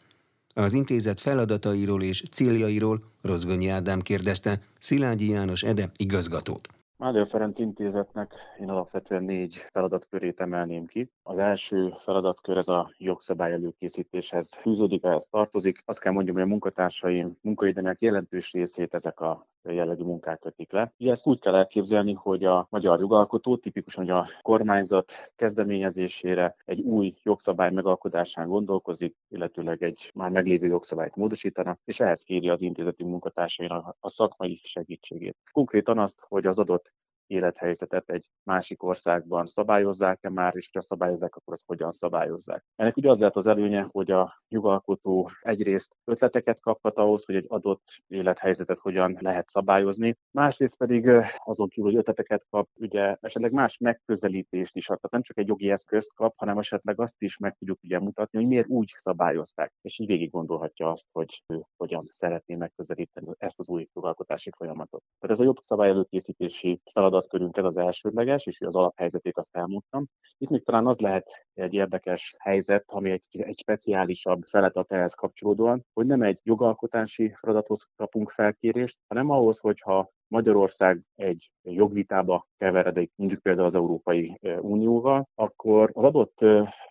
Az 0.58 0.72
intézet 0.72 1.20
feladatairól 1.20 2.02
és 2.02 2.22
céljairól 2.32 3.02
Rozgonyi 3.22 3.68
Ádám 3.68 4.00
kérdezte 4.00 4.60
Szilágyi 4.78 5.28
János 5.28 5.62
Ede 5.62 5.90
igazgatót. 5.96 6.68
Mária 6.98 7.24
Ferenc 7.24 7.58
intézetnek 7.58 8.34
én 8.60 8.70
alapvetően 8.70 9.24
négy 9.24 9.54
feladatkörét 9.54 10.40
emelném 10.40 10.86
ki. 10.86 11.10
Az 11.22 11.38
első 11.38 11.92
feladatkör 11.98 12.56
ez 12.56 12.68
a 12.68 12.90
jogszabály 12.98 13.52
előkészítéshez 13.52 14.54
fűződik, 14.54 15.04
ehhez 15.04 15.26
tartozik. 15.30 15.82
Azt 15.84 16.00
kell 16.00 16.12
mondjam, 16.12 16.34
hogy 16.34 16.44
a 16.44 16.48
munkatársaim 16.48 17.38
munkaidőnek 17.40 18.00
jelentős 18.00 18.52
részét 18.52 18.94
ezek 18.94 19.20
a 19.20 19.46
jellegű 19.72 20.02
munkák 20.02 20.38
kötik 20.38 20.72
le. 20.72 20.92
Ugye 20.98 21.10
ezt 21.10 21.26
úgy 21.26 21.40
kell 21.40 21.54
elképzelni, 21.54 22.12
hogy 22.12 22.44
a 22.44 22.66
magyar 22.70 23.00
jogalkotó 23.00 23.56
tipikusan 23.56 24.10
a 24.10 24.26
kormányzat 24.42 25.12
kezdeményezésére 25.36 26.56
egy 26.64 26.80
új 26.80 27.12
jogszabály 27.22 27.70
megalkotásán 27.70 28.48
gondolkozik, 28.48 29.16
illetőleg 29.28 29.82
egy 29.82 30.10
már 30.14 30.30
meglévő 30.30 30.66
jogszabályt 30.66 31.16
módosítana, 31.16 31.78
és 31.84 32.00
ehhez 32.00 32.22
kéri 32.22 32.48
az 32.48 32.62
intézeti 32.62 33.04
munkatársainak 33.04 33.96
a 34.00 34.08
szakmai 34.08 34.60
segítségét. 34.62 35.36
Konkrétan 35.52 35.98
azt, 35.98 36.24
hogy 36.28 36.46
az 36.46 36.58
adott 36.58 36.86
élethelyzetet 37.26 38.11
egy 38.11 38.26
másik 38.42 38.83
országban 38.83 39.47
szabályozzák-e 39.47 40.30
már, 40.30 40.56
és 40.56 40.71
ha 40.73 40.80
szabályozzák, 40.80 41.35
akkor 41.35 41.52
azt 41.52 41.66
hogyan 41.66 41.92
szabályozzák. 41.92 42.64
Ennek 42.76 42.97
ugye 42.97 43.11
az 43.11 43.18
lehet 43.18 43.37
az 43.37 43.47
előnye, 43.47 43.87
hogy 43.90 44.11
a 44.11 44.42
jogalkotó 44.49 45.30
egyrészt 45.40 45.97
ötleteket 46.04 46.61
kaphat 46.61 46.97
ahhoz, 46.97 47.25
hogy 47.25 47.35
egy 47.35 47.47
adott 47.49 48.02
élethelyzetet 48.06 48.78
hogyan 48.78 49.16
lehet 49.21 49.49
szabályozni, 49.49 50.16
másrészt 50.30 50.76
pedig 50.76 51.11
azon 51.45 51.68
kívül, 51.68 51.90
hogy 51.90 51.99
ötleteket 51.99 52.47
kap, 52.50 52.68
ugye 52.75 53.16
esetleg 53.21 53.52
más 53.52 53.78
megközelítést 53.78 54.76
is 54.76 54.90
ad. 54.90 54.99
Nem 55.11 55.23
csak 55.23 55.38
egy 55.38 55.49
jogi 55.49 55.71
eszközt 55.71 56.14
kap, 56.14 56.35
hanem 56.37 56.59
esetleg 56.59 57.00
azt 57.00 57.14
is 57.18 57.38
meg 57.38 57.56
tudjuk 57.59 57.78
ugye 57.83 57.99
mutatni, 57.99 58.38
hogy 58.38 58.49
miért 58.49 58.68
úgy 58.68 58.92
szabályozták, 58.97 59.73
és 59.80 59.99
így 59.99 60.06
végig 60.06 60.30
gondolhatja 60.30 60.90
azt, 60.90 61.06
hogy 61.12 61.42
ő 61.47 61.62
hogyan 61.76 62.06
szeretné 62.09 62.54
megközelíteni 62.54 63.26
ezt 63.38 63.59
az 63.59 63.68
új 63.68 63.88
jogalkotási 63.95 64.50
folyamatot. 64.56 65.02
Tehát 65.18 65.37
ez 65.37 65.40
a 65.40 65.45
jobb 65.45 65.56
szabály 65.61 65.88
előkészítési 65.88 66.80
feladat 66.92 67.15
feladatkörünk 67.16 67.56
ez 67.56 67.64
az 67.64 67.76
elsődleges, 67.76 68.46
és 68.46 68.61
az 68.61 68.76
alaphelyzetét 68.76 69.38
azt 69.38 69.56
elmondtam. 69.56 70.06
Itt 70.38 70.49
még 70.49 70.64
talán 70.64 70.87
az 70.87 70.99
lehet 70.99 71.46
egy 71.54 71.75
érdekes 71.75 72.35
helyzet, 72.38 72.90
ami 72.90 73.11
egy, 73.11 73.23
egy 73.30 73.58
speciálisabb 73.58 74.42
feladat 74.42 74.92
ehhez 74.92 75.14
kapcsolódóan, 75.14 75.85
hogy 75.92 76.06
nem 76.06 76.23
egy 76.23 76.38
jogalkotási 76.42 77.35
feladathoz 77.37 77.88
kapunk 77.96 78.30
felkérést, 78.30 78.99
hanem 79.08 79.30
ahhoz, 79.30 79.58
hogyha 79.58 80.14
Magyarország 80.28 81.02
egy 81.14 81.50
jogvitába 81.62 82.46
keveredik, 82.56 83.12
mondjuk 83.14 83.42
például 83.42 83.66
az 83.66 83.75
Európai 83.75 84.38
Unióval, 84.61 85.28
akkor 85.35 85.90
az 85.92 86.04
adott 86.04 86.44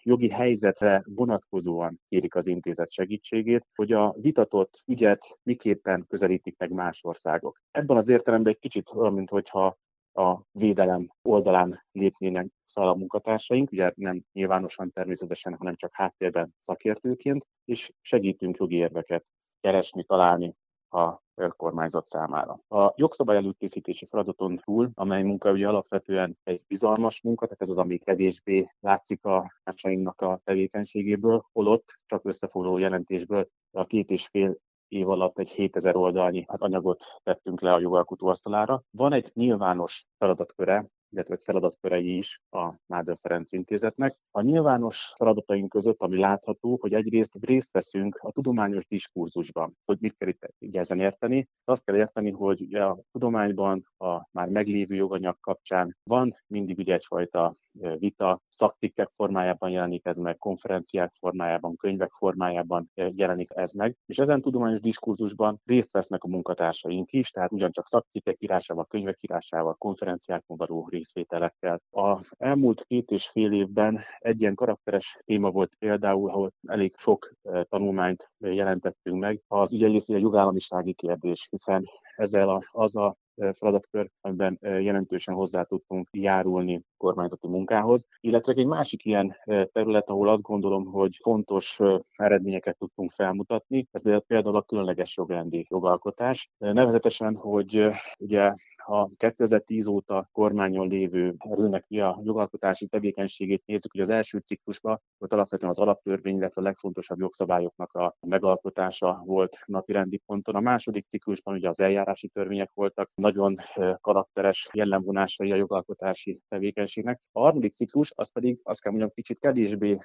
jogi 0.03 0.29
helyzetre 0.29 1.03
vonatkozóan 1.05 1.99
kérik 2.07 2.35
az 2.35 2.47
intézet 2.47 2.91
segítségét, 2.91 3.67
hogy 3.75 3.91
a 3.91 4.15
vitatott 4.17 4.83
ügyet 4.85 5.39
miképpen 5.43 6.05
közelítik 6.07 6.57
meg 6.57 6.71
más 6.71 7.03
országok. 7.03 7.61
Ebben 7.71 7.97
az 7.97 8.09
értelemben 8.09 8.53
egy 8.53 8.59
kicsit 8.59 8.91
olyan, 8.93 9.13
mintha 9.13 9.77
a 10.15 10.41
védelem 10.51 11.07
oldalán 11.21 11.83
lépnének 11.91 12.47
fel 12.65 12.87
a 12.87 12.95
munkatársaink, 12.95 13.71
ugye 13.71 13.91
nem 13.95 14.23
nyilvánosan 14.31 14.91
természetesen, 14.91 15.55
hanem 15.55 15.75
csak 15.75 15.95
háttérben 15.95 16.53
szakértőként, 16.59 17.47
és 17.65 17.91
segítünk 18.01 18.57
jogi 18.57 18.75
érveket 18.75 19.25
keresni, 19.61 20.03
találni 20.03 20.55
a 20.89 21.23
kormányzat 21.57 22.05
számára. 22.05 22.59
A 22.67 22.93
jogszabály 22.95 23.37
előkészítési 23.37 24.05
feladaton 24.05 24.55
túl, 24.55 24.89
amely 24.93 25.23
munka 25.23 25.51
ugye 25.51 25.67
alapvetően 25.67 26.37
egy 26.43 26.61
bizalmas 26.67 27.21
munka, 27.21 27.45
tehát 27.45 27.61
ez 27.61 27.69
az, 27.69 27.77
ami 27.77 27.97
kevésbé 27.97 28.71
látszik 28.79 29.25
a 29.25 29.51
társainknak 29.63 30.21
a 30.21 30.41
tevékenységéből, 30.43 31.45
holott 31.51 31.99
csak 32.05 32.25
összefoglaló 32.25 32.77
jelentésből 32.77 33.47
a 33.71 33.85
két 33.85 34.09
és 34.09 34.27
fél 34.27 34.57
év 34.87 35.09
alatt 35.09 35.39
egy 35.39 35.49
7000 35.49 35.95
oldalnyi 35.95 36.45
hát 36.47 36.61
anyagot 36.61 37.03
tettünk 37.23 37.61
le 37.61 37.73
a 37.73 37.79
jogalkotó 37.79 38.27
asztalára. 38.27 38.83
Van 38.91 39.13
egy 39.13 39.31
nyilvános 39.33 40.05
feladatköre, 40.17 40.85
illetve 41.09 41.37
feladatkörei 41.37 42.15
is 42.15 42.41
a 42.49 42.73
Nádor 42.85 43.17
Ferenc 43.17 43.51
Intézetnek. 43.51 44.15
A 44.31 44.41
nyilvános 44.41 45.13
feladataink 45.17 45.69
között, 45.69 46.01
ami 46.01 46.17
látható, 46.17 46.77
hogy 46.81 46.93
egyrészt 46.93 47.37
részt 47.41 47.71
veszünk 47.71 48.19
a 48.21 48.31
tudományos 48.31 48.85
diskurzusban. 48.85 49.77
Hogy 49.85 49.97
mit 49.99 50.15
kell 50.17 50.29
itt 50.29 50.75
ezen 50.75 50.99
érteni? 50.99 51.47
Azt 51.63 51.83
kell 51.83 51.95
érteni, 51.95 52.31
hogy 52.31 52.61
ugye 52.61 52.83
a 52.83 52.99
tudományban 53.11 53.81
a 53.97 54.27
már 54.31 54.49
meglévő 54.49 54.95
joganyag 54.95 55.39
kapcsán 55.39 55.97
van 56.03 56.35
mindig 56.47 56.77
ugye 56.77 56.93
egyfajta 56.93 57.53
vita, 57.97 58.41
szakcikkek 58.55 59.09
formájában 59.15 59.69
jelenik 59.69 60.05
ez 60.05 60.17
meg, 60.17 60.37
konferenciák 60.37 61.13
formájában, 61.19 61.75
könyvek 61.75 62.11
formájában 62.11 62.91
jelenik 62.93 63.49
ez 63.53 63.71
meg, 63.71 63.97
és 64.05 64.17
ezen 64.17 64.41
tudományos 64.41 64.79
diskurzusban 64.79 65.61
részt 65.65 65.91
vesznek 65.91 66.23
a 66.23 66.27
munkatársaink 66.27 67.11
is, 67.11 67.29
tehát 67.29 67.51
ugyancsak 67.51 67.87
szakcikkek 67.87 68.35
írásával, 68.39 68.85
könyvek 68.85 69.17
írásával, 69.21 69.73
konferenciákon 69.73 70.57
való 70.57 70.87
részvételekkel. 70.89 71.81
Az 71.89 72.31
elmúlt 72.37 72.83
két 72.83 73.11
és 73.11 73.27
fél 73.27 73.51
évben 73.51 73.99
egy 74.17 74.41
ilyen 74.41 74.55
karakteres 74.55 75.19
téma 75.25 75.51
volt 75.51 75.75
például, 75.79 76.29
ahol 76.29 76.51
elég 76.67 76.93
sok 76.97 77.33
tanulmányt 77.69 78.31
jelentettünk 78.37 79.19
meg, 79.19 79.41
az 79.47 79.71
ugye 79.71 79.87
a 79.87 80.17
jogállamisági 80.17 80.93
kérdés, 80.93 81.47
hiszen 81.49 81.83
ezzel 82.15 82.49
a, 82.49 82.61
az 82.71 82.95
a 82.95 83.15
feladatkör, 83.51 84.09
amiben 84.21 84.57
jelentősen 84.61 85.35
hozzá 85.35 85.63
tudtunk 85.63 86.09
járulni 86.11 86.83
kormányzati 86.97 87.47
munkához. 87.47 88.07
Illetve 88.19 88.53
egy 88.53 88.65
másik 88.65 89.05
ilyen 89.05 89.35
terület, 89.71 90.09
ahol 90.09 90.29
azt 90.29 90.41
gondolom, 90.41 90.85
hogy 90.85 91.17
fontos 91.21 91.79
eredményeket 92.13 92.77
tudtunk 92.77 93.09
felmutatni, 93.09 93.87
ez 93.91 94.01
például 94.27 94.55
a 94.55 94.61
különleges 94.61 95.17
jogrendi 95.17 95.65
jogalkotás. 95.69 96.49
Nevezetesen, 96.57 97.35
hogy 97.35 97.85
ugye 98.19 98.53
a 98.85 99.07
2010 99.07 99.87
óta 99.87 100.29
kormányon 100.31 100.87
lévő 100.87 101.35
erőnek 101.37 101.83
a 101.89 102.19
jogalkotási 102.23 102.87
tevékenységét 102.87 103.63
nézzük, 103.65 103.91
hogy 103.91 104.01
az 104.01 104.09
első 104.09 104.37
ciklusban 104.37 105.01
volt 105.17 105.33
alapvetően 105.33 105.71
az 105.71 105.79
alaptörvény, 105.79 106.35
illetve 106.35 106.61
a 106.61 106.63
legfontosabb 106.63 107.19
jogszabályoknak 107.19 107.93
a 107.93 108.15
megalkotása 108.27 109.21
volt 109.25 109.57
napirendi 109.65 110.21
ponton. 110.25 110.55
A 110.55 110.59
második 110.59 111.03
ciklusban 111.03 111.53
ugye 111.55 111.69
az 111.69 111.79
eljárási 111.79 112.27
törvények 112.27 112.71
voltak, 112.73 113.09
nagyon 113.25 113.55
karakteres 114.01 114.69
jellemvonásai 114.73 115.51
a 115.51 115.55
jogalkotási 115.55 116.39
tevékenységnek. 116.47 117.21
A 117.31 117.39
harmadik 117.39 117.73
ciklus 117.73 118.11
az 118.15 118.31
pedig 118.31 118.59
azt 118.63 118.81
kell 118.81 118.91
mondjam 118.91 119.11
kicsit 119.15 119.39
kevésbé 119.39 119.97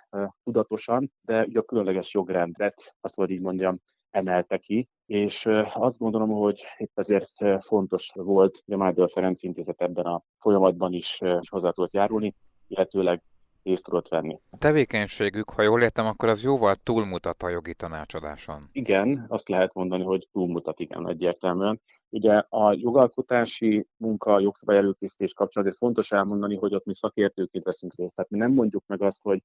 tudatosan, 0.45 1.13
de 1.21 1.45
ugye 1.45 1.59
a 1.59 1.63
különleges 1.63 2.15
jogrendet, 2.15 2.97
azt 3.01 3.15
hogy 3.15 3.31
így 3.31 3.41
mondjam, 3.41 3.81
emelte 4.11 4.59
ki, 4.59 4.89
és 5.07 5.47
azt 5.75 5.99
gondolom, 5.99 6.31
hogy 6.31 6.63
itt 6.77 6.99
azért 6.99 7.63
fontos 7.65 8.11
volt, 8.15 8.63
hogy 8.65 8.75
a 8.75 8.77
Mádor 8.77 9.11
Ferenc 9.11 9.43
Intézet 9.43 9.81
ebben 9.81 10.05
a 10.05 10.23
folyamatban 10.39 10.93
is 10.93 11.19
hozzá 11.49 11.71
tudott 11.71 11.93
járulni, 11.93 12.35
illetőleg 12.67 13.23
részt 13.63 13.85
tudott 13.85 14.09
venni. 14.09 14.41
A 14.51 14.57
tevékenységük, 14.57 15.51
ha 15.51 15.63
jól 15.63 15.83
értem, 15.83 16.07
akkor 16.07 16.29
az 16.29 16.43
jóval 16.43 16.75
túlmutat 16.75 17.43
a 17.43 17.49
jogi 17.49 17.75
tanácsadáson. 17.75 18.69
Igen, 18.73 19.25
azt 19.29 19.49
lehet 19.49 19.75
mondani, 19.75 20.03
hogy 20.03 20.29
túlmutat, 20.33 20.81
igen, 20.81 21.09
egyértelműen. 21.09 21.81
Ugye 22.09 22.33
a 22.49 22.73
jogalkotási 22.73 23.87
munka, 23.97 24.33
a 24.33 24.41
jogszabály 24.41 24.77
előkészítés 24.77 25.33
kapcsán 25.33 25.63
azért 25.63 25.79
fontos 25.79 26.13
elmondani, 26.13 26.57
hogy 26.57 26.75
ott 26.75 26.85
mi 26.85 26.95
szakértőként 26.95 27.65
veszünk 27.65 27.95
részt. 27.95 28.15
Tehát 28.15 28.31
mi 28.31 28.39
nem 28.39 28.53
mondjuk 28.53 28.85
meg 28.87 29.03
azt, 29.03 29.23
hogy 29.23 29.43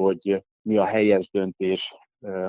hogy 0.00 0.44
mi 0.62 0.76
a 0.76 0.84
helyes 0.84 1.30
döntés 1.30 1.94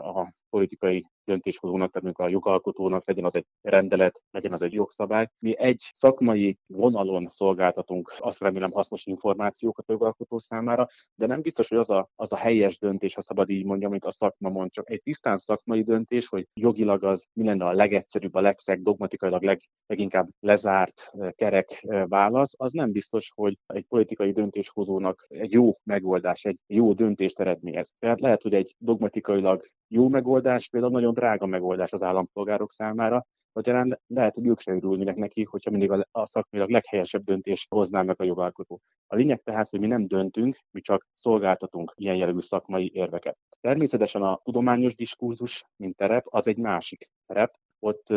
a 0.01 0.33
politikai 0.57 1.05
döntéshozónak, 1.23 1.91
tehát 1.91 2.19
a 2.19 2.27
jogalkotónak, 2.27 3.07
legyen 3.07 3.25
az 3.25 3.35
egy 3.35 3.45
rendelet, 3.61 4.23
legyen 4.31 4.53
az 4.53 4.61
egy 4.61 4.73
jogszabály. 4.73 5.29
Mi 5.39 5.57
egy 5.57 5.91
szakmai 5.93 6.57
vonalon 6.65 7.27
szolgáltatunk, 7.29 8.13
azt 8.19 8.39
remélem 8.39 8.71
hasznos 8.71 9.05
információkat 9.05 9.89
a 9.89 9.91
jogalkotó 9.91 10.37
számára, 10.37 10.87
de 11.15 11.25
nem 11.25 11.41
biztos, 11.41 11.69
hogy 11.69 11.77
az 11.77 11.89
a, 11.89 12.09
az 12.15 12.31
a 12.31 12.35
helyes 12.35 12.79
döntés, 12.79 13.13
ha 13.13 13.21
szabad 13.21 13.49
így 13.49 13.65
mondjam, 13.65 13.91
amit 13.91 14.05
a 14.05 14.11
szakma 14.11 14.49
mond, 14.49 14.71
csak 14.71 14.89
egy 14.89 15.01
tisztán 15.01 15.37
szakmai 15.37 15.83
döntés, 15.83 16.27
hogy 16.27 16.47
jogilag 16.53 17.03
az 17.03 17.27
mi 17.33 17.45
lenne 17.45 17.65
a 17.65 17.73
legegyszerűbb, 17.73 18.33
a 18.33 18.41
legszeg, 18.41 18.81
dogmatikailag 18.81 19.43
leg, 19.43 19.59
leginkább 19.85 20.27
lezárt, 20.39 21.11
kerek 21.35 21.85
válasz, 22.07 22.53
az 22.57 22.71
nem 22.71 22.91
biztos, 22.91 23.31
hogy 23.35 23.57
egy 23.65 23.85
politikai 23.85 24.31
döntéshozónak 24.31 25.25
egy 25.27 25.51
jó 25.51 25.71
megoldás, 25.83 26.45
egy 26.45 26.57
jó 26.67 26.93
döntést 26.93 27.39
eredményez. 27.39 27.93
Tehát 27.99 28.19
lehet, 28.19 28.41
hogy 28.41 28.53
egy 28.53 28.75
dogmatikailag 28.77 29.65
jó 29.88 30.08
megoldás, 30.08 30.70
például 30.70 30.91
nagyon 30.91 31.13
drága 31.13 31.46
megoldás 31.46 31.94
az 31.94 32.03
állampolgárok 32.03 32.72
számára, 32.72 33.25
Magyarán 33.58 34.00
lehet, 34.08 34.36
hogy 34.36 34.48
ők 34.48 34.60
sem 34.60 34.75
örülnének 34.75 35.15
neki, 35.15 35.44
hogyha 35.44 35.72
mindig 35.72 35.91
a, 35.91 36.08
a 36.12 36.25
szakmailag 36.25 36.72
leghelyesebb 36.72 37.24
döntést 37.24 37.70
hozná 37.70 38.01
meg 38.01 38.22
a 38.22 38.24
jogalkotó. 38.24 38.82
A 39.08 39.15
lényeg 39.15 39.41
tehát, 39.41 39.70
hogy 39.70 39.79
mi 39.79 39.88
nem 39.88 40.08
döntünk, 40.08 40.58
mi 40.72 40.82
csak 40.82 41.08
szolgáltatunk 41.13 41.94
ilyen 41.96 42.15
jellegű 42.15 42.39
szakmai 42.39 42.91
érveket. 42.94 43.38
Természetesen 43.62 44.22
a 44.22 44.39
tudományos 44.44 44.96
diskurzus, 44.96 45.65
mint 45.75 45.96
terep, 45.96 46.25
az 46.29 46.48
egy 46.48 46.58
másik 46.58 47.08
terep. 47.25 47.53
Ott 47.79 48.08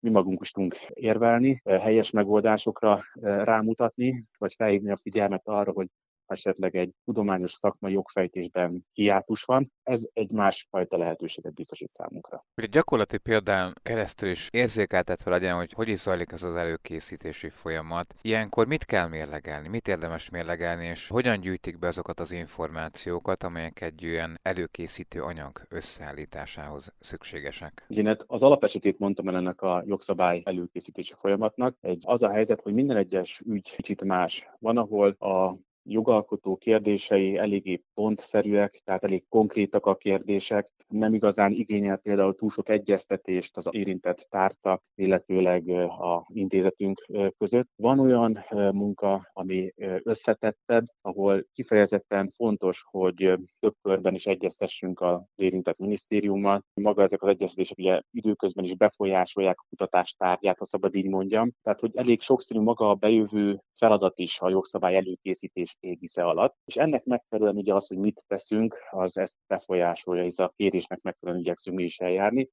mi 0.00 0.10
magunk 0.10 0.40
is 0.42 0.50
tudunk 0.50 0.74
érvelni, 0.92 1.60
helyes 1.64 2.10
megoldásokra 2.10 3.00
rámutatni, 3.22 4.24
vagy 4.38 4.54
felhívni 4.54 4.90
a 4.90 4.96
figyelmet 4.96 5.42
arra, 5.44 5.72
hogy 5.72 5.88
esetleg 6.30 6.76
egy 6.76 6.90
tudományos 7.04 7.52
szakmai 7.52 7.92
jogfejtésben 7.92 8.86
hiátus 8.92 9.42
van, 9.42 9.72
ez 9.82 10.02
egy 10.12 10.32
másfajta 10.32 10.96
lehetőséget 10.96 11.54
biztosít 11.54 11.90
számunkra. 11.90 12.46
Egy 12.54 12.68
gyakorlati 12.68 13.18
példán 13.18 13.74
keresztül 13.82 14.30
is 14.30 14.48
érzékeltetve 14.52 15.30
legyen, 15.30 15.56
hogy 15.56 15.72
hogy 15.72 15.88
is 15.88 15.98
zajlik 15.98 16.32
ez 16.32 16.42
az 16.42 16.56
előkészítési 16.56 17.48
folyamat. 17.48 18.14
Ilyenkor 18.22 18.66
mit 18.66 18.84
kell 18.84 19.08
mérlegelni, 19.08 19.68
mit 19.68 19.88
érdemes 19.88 20.30
mérlegelni, 20.30 20.86
és 20.86 21.08
hogyan 21.08 21.40
gyűjtik 21.40 21.78
be 21.78 21.86
azokat 21.86 22.20
az 22.20 22.32
információkat, 22.32 23.42
amelyek 23.42 23.80
egy 23.80 24.02
ilyen 24.02 24.38
előkészítő 24.42 25.22
anyag 25.22 25.60
összeállításához 25.68 26.94
szükségesek? 27.00 27.84
Ugye 27.88 28.16
az 28.26 28.42
alapesetét 28.42 28.98
mondtam 28.98 29.28
el 29.28 29.36
ennek 29.36 29.62
a 29.62 29.82
jogszabály 29.86 30.42
előkészítési 30.44 31.14
folyamatnak. 31.16 31.76
Egy, 31.80 32.02
az 32.06 32.22
a 32.22 32.30
helyzet, 32.30 32.60
hogy 32.60 32.74
minden 32.74 32.96
egyes 32.96 33.42
ügy 33.46 33.74
kicsit 33.76 34.04
más. 34.04 34.48
Van, 34.58 34.76
ahol 34.76 35.08
a 35.08 35.54
jogalkotó 35.90 36.56
kérdései 36.56 37.36
eléggé 37.36 37.82
pontszerűek, 37.94 38.80
tehát 38.84 39.04
elég 39.04 39.24
konkrétak 39.28 39.86
a 39.86 39.94
kérdések, 39.94 40.72
nem 40.88 41.14
igazán 41.14 41.52
igényel 41.52 41.96
például 41.96 42.34
túl 42.34 42.50
sok 42.50 42.68
egyeztetést 42.68 43.56
az 43.56 43.68
érintett 43.70 44.26
tárca, 44.30 44.80
illetőleg 44.94 45.68
a 45.88 46.26
intézetünk 46.32 47.06
között. 47.38 47.68
Van 47.76 47.98
olyan 47.98 48.38
munka, 48.72 49.28
ami 49.32 49.72
összetettebb, 50.02 50.84
ahol 51.00 51.46
kifejezetten 51.52 52.28
fontos, 52.28 52.84
hogy 52.90 53.34
több 53.60 53.74
körben 53.82 54.14
is 54.14 54.26
egyeztessünk 54.26 55.00
az 55.00 55.20
érintett 55.34 55.78
minisztériummal. 55.78 56.62
Maga 56.74 57.02
ezek 57.02 57.22
az 57.22 57.28
egyeztetések 57.28 57.78
ugye 57.78 58.00
időközben 58.10 58.64
is 58.64 58.76
befolyásolják 58.76 59.60
a 59.60 59.66
kutatás 59.68 60.12
tárgyát, 60.12 60.58
ha 60.58 60.64
szabad 60.64 60.94
így 60.94 61.08
mondjam. 61.08 61.50
Tehát, 61.62 61.80
hogy 61.80 61.90
elég 61.94 62.20
sokszínű 62.20 62.60
maga 62.60 62.90
a 62.90 62.94
bejövő 62.94 63.60
feladat 63.74 64.18
is 64.18 64.40
a 64.40 64.48
jogszabály 64.48 64.96
előkészítés 64.96 65.76
égisze 65.80 66.24
alatt, 66.24 66.56
és 66.64 66.76
ennek 66.76 67.04
megfelelően 67.04 67.56
ugye 67.56 67.74
az, 67.74 67.86
hogy 67.86 67.98
mit 67.98 68.24
teszünk, 68.26 68.78
az 68.90 69.18
ezt 69.18 69.36
befolyásolja, 69.46 70.22
hisz 70.22 70.38
a 70.38 70.52
kérésnek 70.56 71.02
megfelelően 71.02 71.44
igyekszünk 71.44 71.76
mi 71.76 71.84
is 71.84 71.98
eljárni. 71.98 72.50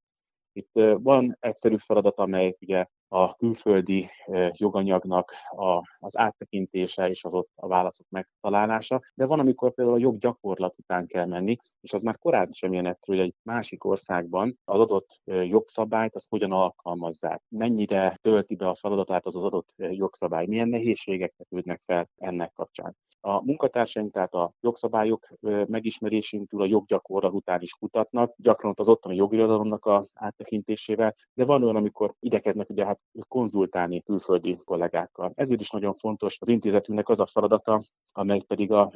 Itt 0.52 0.72
van 1.00 1.38
egyszerű 1.40 1.78
feladat, 1.78 2.18
amely 2.18 2.56
ugye 2.60 2.86
a 3.08 3.36
külföldi 3.36 4.10
joganyagnak 4.52 5.32
a, 5.50 5.82
az 6.00 6.18
áttekintése 6.18 7.10
és 7.10 7.24
az 7.24 7.34
ott 7.34 7.50
a 7.56 7.68
válaszok 7.68 8.06
megtalálása, 8.10 9.02
de 9.16 9.26
van, 9.26 9.40
amikor 9.40 9.74
például 9.74 9.98
a 9.98 10.02
joggyakorlat 10.02 10.76
után 10.78 11.08
kell 11.08 11.26
menni, 11.26 11.58
és 11.82 11.94
az 11.94 12.02
már 12.02 12.18
korán 12.18 12.48
sem 12.52 12.74
ilyen 12.74 12.86
egyszerű, 12.86 13.18
hogy 13.18 13.28
egy 13.28 13.36
másik 13.44 13.84
országban 13.84 14.60
az 14.64 14.80
adott 14.80 15.22
jogszabályt 15.26 16.16
azt 16.16 16.30
hogyan 16.30 16.52
alkalmazzák, 16.52 17.42
mennyire 17.50 18.18
tölti 18.22 18.56
be 18.56 18.68
a 18.68 18.76
feladatát 18.76 19.26
az 19.26 19.36
az 19.36 19.44
adott 19.44 19.74
jogszabály, 19.78 20.46
milyen 20.46 20.70
nehézségek 20.70 21.34
vetődnek 21.38 21.82
fel 21.86 22.10
ennek 22.18 22.52
kapcsán. 22.54 22.96
A 23.28 23.44
munkatársaink 23.44 24.14
tehát 24.14 24.34
a 24.34 24.52
jogszabályok 24.60 25.28
megismerésén 25.68 26.46
túl 26.46 26.62
a 26.62 26.66
joggyakorlat 26.66 27.34
után 27.34 27.62
is 27.62 27.74
kutatnak, 27.74 28.34
gyakran 28.38 28.74
az 28.76 28.88
ottani 28.88 29.16
jogirodalomnak 29.16 29.86
a 29.86 30.06
áttekintésével, 30.14 31.16
de 31.34 31.46
van 31.46 31.64
olyan, 31.64 31.76
amikor 31.76 32.14
igyekeznek 32.20 32.70
ugye 32.70 32.86
hát 33.14 33.28
konzultálni 33.28 34.02
külföldi 34.02 34.60
kollégákkal. 34.66 35.32
Ezért 35.34 35.62
is 35.62 35.70
nagyon 35.70 35.94
fontos 35.94 36.38
az 36.40 36.48
intézetünknek 36.48 37.10
az 37.10 37.20
a 37.20 37.26
feladata, 37.26 37.82
amely 38.12 38.40
pedig 38.40 38.72
a, 38.72 38.92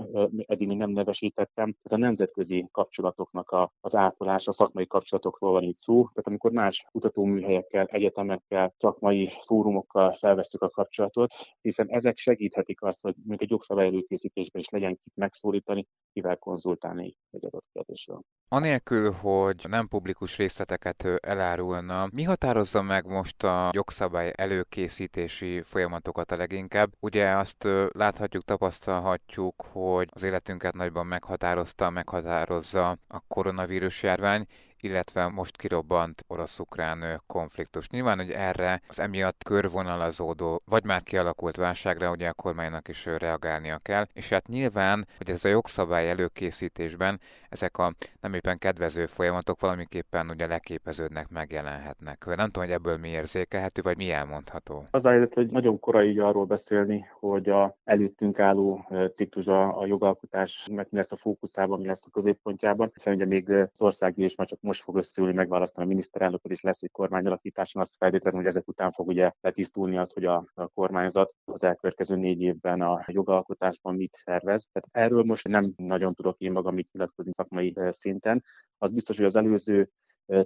eddig 0.46 0.68
még 0.68 0.78
nem 0.78 0.90
nevesítettem, 0.90 1.76
ez 1.84 1.92
a 1.92 1.98
nemzetközi 1.98 2.68
kapcsolatoknak 2.72 3.50
a, 3.50 3.72
az 3.82 3.96
ápolása, 3.96 4.50
a 4.50 4.54
szakmai 4.54 4.88
kapcsolatokról 4.88 5.52
van 5.52 5.64
itt 5.64 5.76
szó. 5.76 5.94
Tehát 5.96 6.28
amikor 6.28 6.52
más 6.52 6.88
kutatóműhelyekkel, 6.92 7.86
egyetemekkel, 7.86 8.74
szakmai 8.78 9.30
fórumokkal 9.42 10.14
felvesztük 10.14 10.62
a 10.62 10.70
kapcsolatot, 10.70 11.34
hiszen 11.62 11.88
ezek 11.90 12.18
segíthetik 12.18 12.82
azt, 12.82 13.02
hogy 13.02 13.16
még 13.26 13.42
egy 13.42 13.50
jogszabály 13.50 13.86
előkészítésben 13.86 14.62
is 14.62 14.70
legyen 14.70 15.00
kit 15.04 15.16
megszólítani, 15.16 15.88
kivel 16.14 16.38
konzultálni 16.38 17.16
egy 17.32 17.46
adott 17.46 17.66
kérdésről. 17.74 18.22
Anélkül, 18.52 19.12
hogy 19.12 19.66
nem 19.70 19.88
publikus 19.88 20.38
részleteket 20.38 21.08
elárulna, 21.22 22.08
mi 22.12 22.24
határozza 22.24 22.82
meg 22.82 23.06
most 23.06 23.44
a 23.44 23.70
jogszabály 23.90 24.34
előkészítési 24.36 25.62
folyamatokat 25.62 26.32
a 26.32 26.36
leginkább? 26.36 26.92
Ugye 27.00 27.30
azt 27.30 27.68
láthatjuk, 27.92 28.44
tapasztalhatjuk, 28.44 29.66
hogy 29.72 30.10
az 30.12 30.24
életünket 30.24 30.74
nagyban 30.74 31.06
meghatározta, 31.06 31.90
meghatározza 31.90 32.90
a 33.08 33.20
koronavírus 33.28 34.04
járvány, 34.04 34.46
illetve 34.84 35.28
most 35.28 35.58
kirobbant 35.58 36.24
orosz-ukrán 36.28 37.22
konfliktus. 37.28 37.90
Nyilván, 37.90 38.18
hogy 38.18 38.32
erre 38.32 38.82
az 38.88 39.00
emiatt 39.00 39.44
körvonalazódó, 39.44 40.62
vagy 40.66 40.84
már 40.84 41.04
kialakult 41.04 41.56
válságra 41.56 42.12
ugye 42.12 42.28
a 42.28 42.34
kormánynak 42.34 42.88
is 42.88 43.06
reagálnia 43.06 43.78
kell, 43.78 44.08
és 44.14 44.30
hát 44.30 44.48
nyilván, 44.48 45.08
hogy 45.18 45.30
ez 45.30 45.46
a 45.46 45.50
jogszabály 45.50 46.10
előkészítésben 46.10 47.20
ezek 47.50 47.78
a 47.78 47.94
nem 48.22 48.34
éppen 48.34 48.58
kedvező 48.58 49.06
folyamatok 49.06 49.60
valamiképpen 49.60 50.30
ugye 50.30 50.48
leképeződnek, 50.48 51.30
megjelenhetnek. 51.30 52.26
Nem 52.26 52.50
tudom, 52.50 52.64
hogy 52.64 52.74
ebből 52.74 52.98
mi 52.98 53.10
érzékelhető, 53.10 53.82
vagy 53.82 53.98
mi 53.98 54.12
elmondható. 54.12 54.88
Az 54.92 55.06
a 55.06 55.10
helyzet, 55.10 55.34
hogy 55.34 55.52
nagyon 55.52 55.80
korai 55.80 56.20
arról 56.20 56.46
beszélni, 56.46 57.06
hogy 57.20 57.50
a 57.50 57.78
előttünk 57.84 58.40
álló 58.40 58.88
ciklus 59.16 59.48
a, 59.48 59.80
a 59.80 59.86
jogalkotás, 59.86 60.68
meg 60.72 60.88
mi 60.92 60.98
lesz 60.98 61.12
a 61.12 61.16
fókuszában, 61.16 61.80
mi 61.80 61.88
lesz 61.88 62.06
a 62.06 62.10
középpontjában, 62.10 62.90
hiszen 62.94 63.14
ugye 63.14 63.26
még 63.26 63.50
az 63.50 63.82
országgyűlés 63.82 64.36
már 64.36 64.48
csak 64.48 64.62
most 64.70 64.84
fog 64.84 64.98
összeülni, 64.98 65.34
megválasztani 65.34 65.86
a 65.86 65.90
miniszterelnököt, 65.90 66.52
és 66.52 66.62
lesz 66.62 66.82
egy 66.82 66.92
kormányalakításon, 66.92 67.82
azt 67.82 67.96
feltétlenül, 67.98 68.40
hogy 68.40 68.50
ezek 68.50 68.68
után 68.68 68.92
fog 68.92 69.08
ugye 69.08 69.32
letisztulni 69.42 69.98
az, 69.98 70.14
hogy 70.14 70.26
a, 70.26 70.46
a 70.54 70.68
kormányzat 70.68 71.34
az 71.46 71.64
elkövetkező 71.64 72.16
négy 72.16 72.42
évben 72.42 72.82
a 72.82 73.04
jogalkotásban 73.08 73.96
mit 73.96 74.22
tervez. 74.24 74.68
Tehát 74.72 75.08
erről 75.08 75.24
most 75.24 75.48
nem 75.48 75.74
nagyon 75.76 76.14
tudok 76.14 76.40
én 76.40 76.52
magam 76.52 76.74
mit 76.74 76.92
nyilatkozni 76.92 77.34
szakmai 77.34 77.74
szinten. 77.90 78.44
Az 78.78 78.92
biztos, 78.92 79.18
hogy 79.18 79.26
az 79.26 79.36
előző 79.36 79.90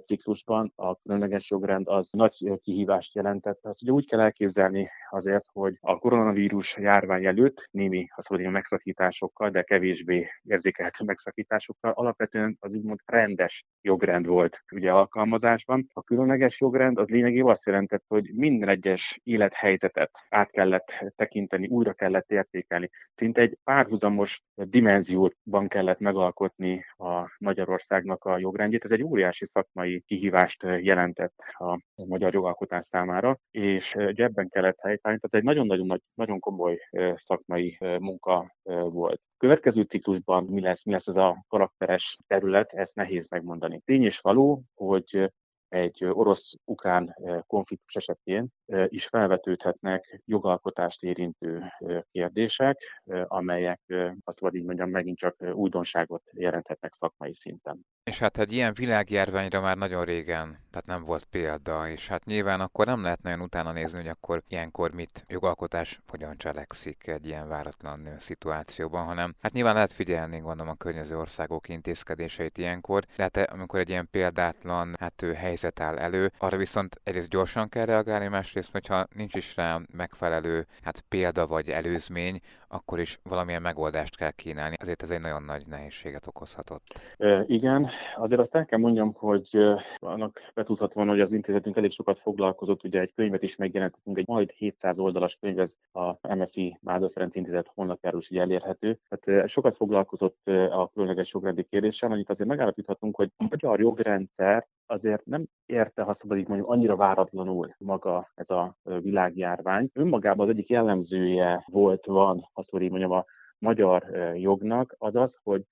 ciklusban 0.04 0.72
a 0.74 0.96
különleges 0.96 1.50
jogrend 1.50 1.88
az 1.88 2.08
nagy 2.10 2.52
kihívást 2.62 3.14
jelentett. 3.14 3.64
Azt 3.64 3.82
ugye 3.82 3.92
úgy 3.92 4.06
kell 4.06 4.20
elképzelni 4.20 4.88
azért, 5.10 5.44
hogy 5.52 5.76
a 5.80 5.98
koronavírus 5.98 6.76
járvány 6.76 7.24
előtt 7.24 7.68
némi 7.70 8.08
azt 8.16 8.28
mondja, 8.28 8.50
megszakításokkal, 8.50 9.50
de 9.50 9.62
kevésbé 9.62 10.28
érzékelhető 10.42 11.04
megszakításokkal 11.04 11.90
alapvetően 11.90 12.56
az 12.60 12.74
úgymond 12.74 13.00
rendes 13.04 13.64
jogrend 13.80 14.13
volt 14.22 14.64
ugye 14.72 14.92
alkalmazásban. 14.92 15.86
A 15.92 16.02
különleges 16.02 16.60
jogrend 16.60 16.98
az 16.98 17.08
lényegében 17.08 17.50
azt 17.50 17.66
jelentett, 17.66 18.04
hogy 18.06 18.30
minden 18.34 18.68
egyes 18.68 19.20
élethelyzetet 19.22 20.10
át 20.28 20.50
kellett 20.50 21.04
tekinteni, 21.16 21.66
újra 21.66 21.92
kellett 21.92 22.30
értékelni. 22.30 22.90
Szinte 23.14 23.40
egy 23.40 23.58
párhuzamos 23.64 24.42
dimenzióban 24.54 25.68
kellett 25.68 25.98
megalkotni 25.98 26.84
a 26.96 27.36
Magyarországnak 27.38 28.24
a 28.24 28.38
jogrendjét. 28.38 28.84
Ez 28.84 28.90
egy 28.90 29.02
óriási 29.02 29.46
szakmai 29.46 30.02
kihívást 30.06 30.62
jelentett 30.62 31.44
a 31.52 31.80
magyar 32.06 32.34
jogalkotás 32.34 32.84
számára, 32.84 33.38
és 33.50 33.94
ebben 33.94 34.48
kellett 34.48 34.80
helytállni. 34.80 35.18
Ez 35.22 35.34
egy 35.34 35.42
nagyon-nagyon 35.42 35.86
nagy, 35.86 36.00
nagyon 36.14 36.38
komoly 36.38 36.78
szakmai 37.14 37.78
munka 37.98 38.54
volt. 38.90 39.20
Következő 39.36 39.82
ciklusban 39.82 40.44
mi 40.44 40.60
lesz, 40.60 40.84
mi 40.84 40.92
lesz 40.92 41.06
ez 41.06 41.16
a 41.16 41.44
karakteres 41.48 42.18
terület, 42.26 42.72
ezt 42.72 42.94
nehéz 42.94 43.28
megmondani. 43.28 43.80
Tény 43.84 44.02
és 44.02 44.18
való, 44.18 44.62
hogy 44.74 45.32
egy 45.68 46.04
orosz-ukrán 46.04 47.16
konfliktus 47.46 47.94
esetén 47.94 48.48
is 48.86 49.06
felvetődhetnek 49.06 50.22
jogalkotást 50.24 51.02
érintő 51.02 51.62
kérdések, 52.10 53.02
amelyek 53.24 53.80
azt 54.24 54.40
vagy 54.40 54.54
így 54.54 54.64
mondjam, 54.64 54.90
megint 54.90 55.18
csak 55.18 55.36
újdonságot 55.52 56.22
jelenthetnek 56.32 56.92
szakmai 56.92 57.32
szinten. 57.32 57.86
És 58.04 58.18
hát 58.18 58.38
egy 58.38 58.52
ilyen 58.52 58.72
világjárványra 58.74 59.60
már 59.60 59.76
nagyon 59.76 60.04
régen, 60.04 60.58
tehát 60.70 60.86
nem 60.86 61.04
volt 61.04 61.24
példa, 61.24 61.88
és 61.88 62.08
hát 62.08 62.24
nyilván 62.24 62.60
akkor 62.60 62.86
nem 62.86 63.02
lehet 63.02 63.22
nagyon 63.22 63.40
utána 63.40 63.72
nézni, 63.72 63.98
hogy 63.98 64.08
akkor 64.08 64.42
ilyenkor 64.48 64.90
mit 64.90 65.24
jogalkotás 65.28 66.00
hogyan 66.08 66.36
cselekszik 66.36 67.06
egy 67.06 67.26
ilyen 67.26 67.48
váratlan 67.48 68.08
szituációban, 68.18 69.04
hanem 69.04 69.34
hát 69.40 69.52
nyilván 69.52 69.74
lehet 69.74 69.92
figyelni, 69.92 70.38
gondolom 70.38 70.68
a 70.68 70.74
környező 70.74 71.18
országok 71.18 71.68
intézkedéseit 71.68 72.58
ilyenkor, 72.58 73.04
de 73.16 73.22
hát 73.22 73.36
amikor 73.36 73.80
egy 73.80 73.88
ilyen 73.88 74.08
példátlan 74.10 74.96
hát 75.00 75.24
helyzet 75.36 75.80
áll 75.80 75.98
elő, 75.98 76.32
arra 76.38 76.56
viszont 76.56 77.00
egyrészt 77.04 77.28
gyorsan 77.28 77.68
kell 77.68 77.84
reagálni, 77.84 78.28
másrészt, 78.28 78.72
hogyha 78.72 79.06
nincs 79.14 79.34
is 79.34 79.56
rá 79.56 79.80
megfelelő 79.92 80.66
hát 80.82 81.00
példa 81.08 81.46
vagy 81.46 81.70
előzmény, 81.70 82.40
akkor 82.74 83.00
is 83.00 83.18
valamilyen 83.22 83.62
megoldást 83.62 84.16
kell 84.16 84.30
kínálni. 84.30 84.74
Ezért 84.78 85.02
ez 85.02 85.10
egy 85.10 85.20
nagyon 85.20 85.42
nagy 85.42 85.66
nehézséget 85.66 86.26
okozhatott. 86.26 87.00
Igen, 87.46 87.88
azért 88.16 88.40
azt 88.40 88.54
el 88.54 88.64
kell 88.64 88.78
mondjam, 88.78 89.12
hogy 89.12 89.58
annak 89.98 90.40
betudhatóan, 90.54 91.08
hogy 91.08 91.20
az 91.20 91.32
intézetünk 91.32 91.76
elég 91.76 91.90
sokat 91.90 92.18
foglalkozott, 92.18 92.84
ugye 92.84 93.00
egy 93.00 93.12
könyvet 93.14 93.42
is 93.42 93.56
megjelentettünk, 93.56 94.18
egy 94.18 94.26
majd 94.26 94.50
700 94.50 94.98
oldalas 94.98 95.36
könyv, 95.40 95.58
ez 95.58 95.74
a 95.92 96.34
MFI 96.34 96.78
Mádó 96.80 97.08
Ferenc 97.08 97.34
Intézet 97.34 97.72
honlapjáról 97.74 98.20
is 98.20 98.28
elérhető. 98.28 98.98
Tehát 99.08 99.48
sokat 99.48 99.76
foglalkozott 99.76 100.46
a 100.70 100.90
különleges 100.92 101.32
jogrendi 101.32 101.62
kérdéssel, 101.62 102.10
annyit 102.10 102.30
azért 102.30 102.48
megállapíthatunk, 102.48 103.16
hogy 103.16 103.30
a 103.36 103.46
magyar 103.50 103.80
jogrendszer 103.80 104.64
azért 104.86 105.24
nem 105.24 105.46
érte, 105.66 106.02
ha 106.02 106.12
szabad 106.12 106.38
így 106.38 106.48
mondjuk, 106.48 106.70
annyira 106.70 106.96
váratlanul 106.96 107.74
maga 107.78 108.30
ez 108.34 108.50
a 108.50 108.76
világjárvány. 108.82 109.90
Önmagában 109.92 110.40
az 110.40 110.48
egyik 110.48 110.68
jellemzője 110.68 111.64
volt, 111.66 112.06
van, 112.06 112.48
ha 112.52 112.62
szabad 112.62 112.82
így 112.82 112.90
mondjam, 112.90 113.10
a 113.10 113.24
magyar 113.58 114.10
jognak, 114.34 114.94
az 114.98 115.16
az, 115.16 115.38
hogy 115.42 115.62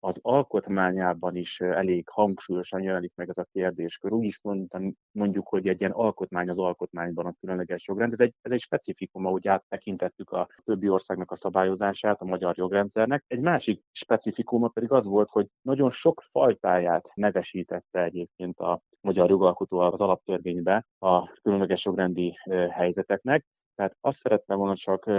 az 0.00 0.18
alkotmányában 0.22 1.36
is 1.36 1.60
elég 1.60 2.08
hangsúlyosan 2.08 2.82
jelenik 2.82 3.12
meg 3.14 3.28
ez 3.28 3.38
a 3.38 3.46
kérdéskör. 3.52 4.12
Úgy 4.12 4.24
is 4.24 4.40
mondjuk, 5.12 5.48
hogy 5.48 5.68
egy 5.68 5.80
ilyen 5.80 5.92
alkotmány 5.92 6.48
az 6.48 6.58
alkotmányban 6.58 7.26
a 7.26 7.34
különleges 7.40 7.86
jogrend. 7.86 8.12
Ez 8.12 8.20
egy, 8.20 8.34
ez 8.42 8.52
egy 8.52 8.60
specifikum, 8.60 9.26
ahogy 9.26 9.48
áttekintettük 9.48 10.30
a 10.30 10.48
többi 10.64 10.88
országnak 10.88 11.30
a 11.30 11.36
szabályozását, 11.36 12.20
a 12.20 12.24
magyar 12.24 12.56
jogrendszernek. 12.56 13.24
Egy 13.26 13.40
másik 13.40 13.82
specifikuma 13.92 14.68
pedig 14.68 14.92
az 14.92 15.06
volt, 15.06 15.28
hogy 15.30 15.46
nagyon 15.62 15.90
sok 15.90 16.20
fajtáját 16.20 17.10
nevesítette 17.14 18.02
egyébként 18.02 18.58
a 18.58 18.80
magyar 19.00 19.30
jogalkotó 19.30 19.78
az 19.78 20.00
alaptörvénybe 20.00 20.86
a 20.98 21.26
különleges 21.42 21.84
jogrendi 21.84 22.34
helyzeteknek. 22.70 23.46
Tehát 23.78 23.96
azt 24.00 24.20
szerettem 24.20 24.58
volna 24.58 24.74
csak 24.74 25.10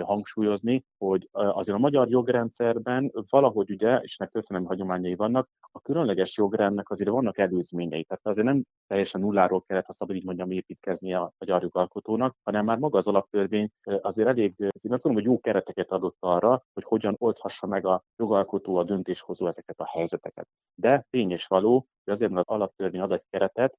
hangsúlyozni, 0.00 0.84
hogy 0.98 1.28
azért 1.32 1.76
a 1.76 1.80
magyar 1.80 2.08
jogrendszerben 2.08 3.12
valahogy 3.30 3.70
ugye, 3.70 3.98
és 3.98 4.16
nek 4.16 4.30
történelmi 4.30 4.66
hagyományai 4.66 5.14
vannak, 5.14 5.48
a 5.72 5.80
különleges 5.80 6.36
jogrendnek 6.36 6.90
azért 6.90 7.10
vannak 7.10 7.38
előzményei. 7.38 8.04
Tehát 8.04 8.26
azért 8.26 8.46
nem 8.46 8.62
teljesen 8.86 9.20
nulláról 9.20 9.62
kellett, 9.62 9.86
ha 9.86 9.92
szabad 9.92 10.16
így 10.16 10.24
mondjam, 10.24 10.50
építkezni 10.50 11.14
a 11.14 11.32
magyar 11.38 11.62
jogalkotónak, 11.62 12.36
hanem 12.42 12.64
már 12.64 12.78
maga 12.78 12.98
az 12.98 13.06
alaptörvény 13.06 13.70
azért 14.00 14.28
elég, 14.28 14.54
én 14.58 14.92
azt 14.92 15.04
mondom, 15.04 15.22
hogy 15.22 15.32
jó 15.32 15.40
kereteket 15.40 15.90
adott 15.90 16.16
arra, 16.20 16.64
hogy 16.72 16.84
hogyan 16.84 17.14
oldhassa 17.18 17.66
meg 17.66 17.86
a 17.86 18.02
jogalkotó, 18.16 18.76
a 18.76 18.84
döntéshozó 18.84 19.46
ezeket 19.46 19.80
a 19.80 19.88
helyzeteket. 19.88 20.48
De 20.74 21.06
tény 21.10 21.30
és 21.30 21.46
való, 21.46 21.86
hogy 22.04 22.14
azért, 22.14 22.30
mert 22.30 22.48
az 22.48 22.54
alaptörvény 22.54 23.00
ad 23.00 23.12
egy 23.12 23.24
keretet, 23.30 23.78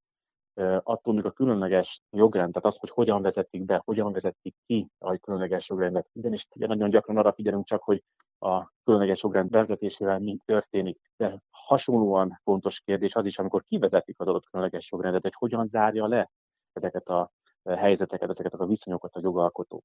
attól 0.83 1.13
még 1.13 1.25
a 1.25 1.31
különleges 1.31 2.01
jogrend, 2.09 2.53
tehát 2.53 2.67
az, 2.67 2.77
hogy 2.77 2.89
hogyan 2.89 3.21
vezetik 3.21 3.65
be, 3.65 3.81
hogyan 3.85 4.11
vezetik 4.11 4.55
ki 4.65 4.87
a 4.97 5.17
különleges 5.17 5.69
jogrendet. 5.69 6.09
Ugyanis 6.13 6.47
ugye 6.55 6.67
nagyon 6.67 6.89
gyakran 6.89 7.17
arra 7.17 7.33
figyelünk 7.33 7.65
csak, 7.65 7.83
hogy 7.83 8.03
a 8.39 8.71
különleges 8.83 9.23
jogrend 9.23 9.51
vezetésével 9.51 10.19
mi 10.19 10.37
történik. 10.45 10.99
De 11.17 11.41
hasonlóan 11.49 12.39
fontos 12.43 12.79
kérdés 12.79 13.15
az 13.15 13.25
is, 13.25 13.39
amikor 13.39 13.63
kivezetik 13.63 14.19
az 14.19 14.27
adott 14.27 14.45
különleges 14.45 14.91
jogrendet, 14.91 15.23
hogy 15.23 15.35
hogyan 15.37 15.65
zárja 15.65 16.07
le 16.07 16.31
ezeket 16.73 17.07
a 17.07 17.31
helyzeteket, 17.63 18.29
ezeket 18.29 18.53
a 18.53 18.65
viszonyokat 18.65 19.15
a 19.15 19.19
jogalkotó. 19.23 19.83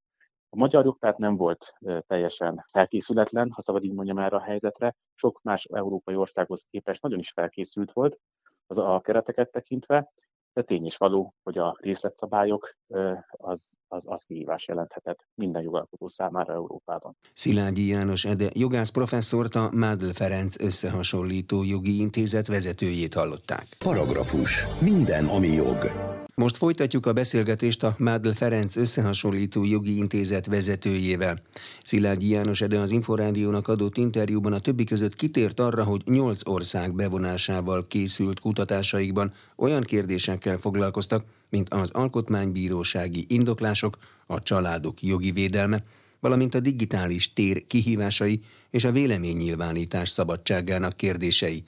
A 0.48 0.56
magyar 0.56 0.84
jog 0.84 0.98
tehát 0.98 1.18
nem 1.18 1.36
volt 1.36 1.74
teljesen 2.06 2.64
felkészületlen, 2.72 3.50
ha 3.50 3.60
szabad 3.60 3.84
így 3.84 3.92
mondjam 3.92 4.18
erre 4.18 4.36
a 4.36 4.40
helyzetre. 4.40 4.94
Sok 5.14 5.40
más 5.42 5.64
európai 5.64 6.14
országhoz 6.14 6.66
képest 6.70 7.02
nagyon 7.02 7.18
is 7.18 7.30
felkészült 7.30 7.92
volt 7.92 8.18
az 8.66 8.78
a 8.78 9.00
kereteket 9.00 9.50
tekintve, 9.50 10.12
de 10.52 10.62
tény 10.62 10.84
is 10.84 10.96
való, 10.96 11.34
hogy 11.42 11.58
a 11.58 11.76
részletszabályok 11.80 12.76
az, 13.30 13.72
az, 13.88 14.04
az 14.06 14.22
kihívás 14.22 14.68
jelenthetett 14.68 15.26
minden 15.34 15.62
jogalkotó 15.62 16.08
számára 16.08 16.52
Európában. 16.52 17.16
Szilágyi 17.32 17.86
János 17.86 18.24
Ede 18.24 18.50
jogász 18.54 18.90
professzort 18.90 19.54
a 19.54 19.68
Mádl 19.72 20.10
Ferenc 20.14 20.62
összehasonlító 20.62 21.64
jogi 21.64 22.00
intézet 22.00 22.46
vezetőjét 22.46 23.14
hallották. 23.14 23.66
Paragrafus. 23.78 24.64
Minden, 24.80 25.26
ami 25.26 25.48
jog. 25.48 25.90
Most 26.40 26.56
folytatjuk 26.56 27.06
a 27.06 27.12
beszélgetést 27.12 27.82
a 27.82 27.94
Mádl 27.98 28.28
Ferenc 28.28 28.76
összehasonlító 28.76 29.64
jogi 29.64 29.96
intézet 29.96 30.46
vezetőjével. 30.46 31.42
Szilágyi 31.82 32.28
János 32.28 32.60
Ede 32.60 32.78
az 32.78 32.90
Inforádiónak 32.90 33.68
adott 33.68 33.96
interjúban 33.96 34.52
a 34.52 34.58
többi 34.58 34.84
között 34.84 35.14
kitért 35.14 35.60
arra, 35.60 35.84
hogy 35.84 36.02
nyolc 36.04 36.48
ország 36.48 36.94
bevonásával 36.94 37.86
készült 37.86 38.40
kutatásaikban 38.40 39.32
olyan 39.56 39.82
kérdésekkel 39.82 40.58
foglalkoztak, 40.58 41.24
mint 41.48 41.72
az 41.74 41.90
alkotmánybírósági 41.90 43.24
indoklások, 43.28 43.98
a 44.26 44.42
családok 44.42 45.02
jogi 45.02 45.30
védelme, 45.30 45.82
valamint 46.20 46.54
a 46.54 46.60
digitális 46.60 47.32
tér 47.32 47.66
kihívásai 47.66 48.40
és 48.70 48.84
a 48.84 48.92
véleménynyilvánítás 48.92 50.08
szabadságának 50.08 50.96
kérdései. 50.96 51.64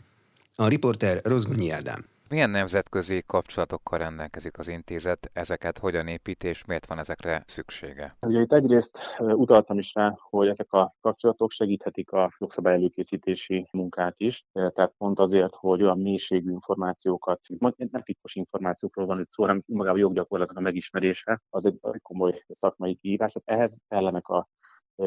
A 0.55 0.69
riporter 0.69 1.21
Rozgonyi 1.25 1.71
Ádám. 1.71 2.12
Milyen 2.33 2.51
nemzetközi 2.51 3.23
kapcsolatokkal 3.27 3.99
rendelkezik 3.99 4.59
az 4.59 4.69
intézet, 4.69 5.31
ezeket 5.33 5.79
hogyan 5.79 6.07
épít 6.07 6.45
és 6.45 6.65
miért 6.65 6.87
van 6.87 6.99
ezekre 6.99 7.43
szüksége? 7.47 8.17
Ugye 8.27 8.41
itt 8.41 8.53
egyrészt 8.53 8.99
utaltam 9.19 9.79
is 9.79 9.95
rá, 9.95 10.15
hogy 10.19 10.49
ezek 10.49 10.73
a 10.73 10.95
kapcsolatok 11.01 11.51
segíthetik 11.51 12.11
a 12.11 12.33
jogszabály 12.39 12.75
előkészítési 12.75 13.69
munkát 13.73 14.15
is, 14.21 14.45
tehát 14.53 14.95
pont 14.99 15.19
azért, 15.19 15.55
hogy 15.55 15.83
olyan 15.83 15.99
mélységű 15.99 16.51
információkat, 16.51 17.41
nem 17.77 18.03
titkos 18.03 18.35
információkról 18.35 19.07
van 19.07 19.21
itt 19.21 19.31
szó, 19.31 19.43
hanem 19.43 19.63
magában 19.67 19.99
joggyakorlatnak 19.99 20.57
a 20.57 20.61
megismerése, 20.61 21.43
az 21.51 21.67
egy 21.67 21.81
komoly 22.03 22.45
szakmai 22.49 22.95
kihívás, 22.95 23.33
tehát 23.33 23.61
ehhez 23.61 23.79
kellenek 23.89 24.29
a 24.29 24.49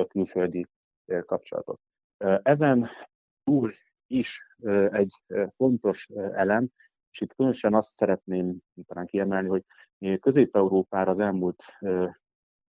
külföldi 0.07 0.67
kapcsolatok. 1.25 1.79
Ezen 2.41 2.87
túl 3.43 3.71
is 4.07 4.55
egy 4.89 5.13
fontos 5.55 6.09
elem, 6.33 6.69
és 7.15 7.21
itt 7.21 7.35
különösen 7.35 7.73
azt 7.73 7.95
szeretném 7.95 8.59
talán 8.85 9.05
kiemelni, 9.05 9.47
hogy 9.47 9.63
Közép-Európára 10.19 11.11
az 11.11 11.19
elmúlt 11.19 11.63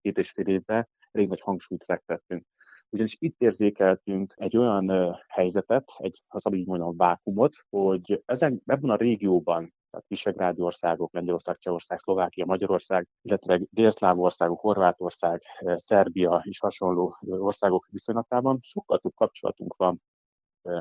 két 0.01 0.17
és 0.17 0.31
fél 0.31 0.47
évben 0.47 0.89
elég 1.11 1.27
nagy 1.27 1.41
hangsúlyt 1.41 1.83
fektettünk. 1.83 2.45
ugyanis 2.89 3.15
itt 3.19 3.41
érzékeltünk 3.41 4.33
egy 4.35 4.57
olyan 4.57 5.15
helyzetet, 5.27 5.91
egy, 5.97 6.23
ha 6.27 6.39
szabad 6.39 6.59
így 6.59 6.67
mondom, 6.67 6.95
vákumot, 6.95 7.55
hogy 7.69 8.23
ezen, 8.25 8.61
ebben 8.65 8.89
a 8.89 8.95
régióban 8.95 9.73
tehát 9.89 10.09
Visegrádi 10.09 10.61
országok, 10.61 11.13
Lengyelország, 11.13 11.57
Csehország, 11.57 11.99
Szlovákia, 11.99 12.45
Magyarország, 12.45 13.07
illetve 13.21 13.61
délszláv 13.69 14.19
országok, 14.19 14.59
Horvátország, 14.59 15.41
Szerbia 15.75 16.41
és 16.43 16.59
hasonló 16.59 17.17
országok 17.21 17.87
viszonylatában 17.91 18.57
sokkal 18.61 18.99
több 18.99 19.13
kapcsolatunk 19.13 19.75
van 19.75 20.01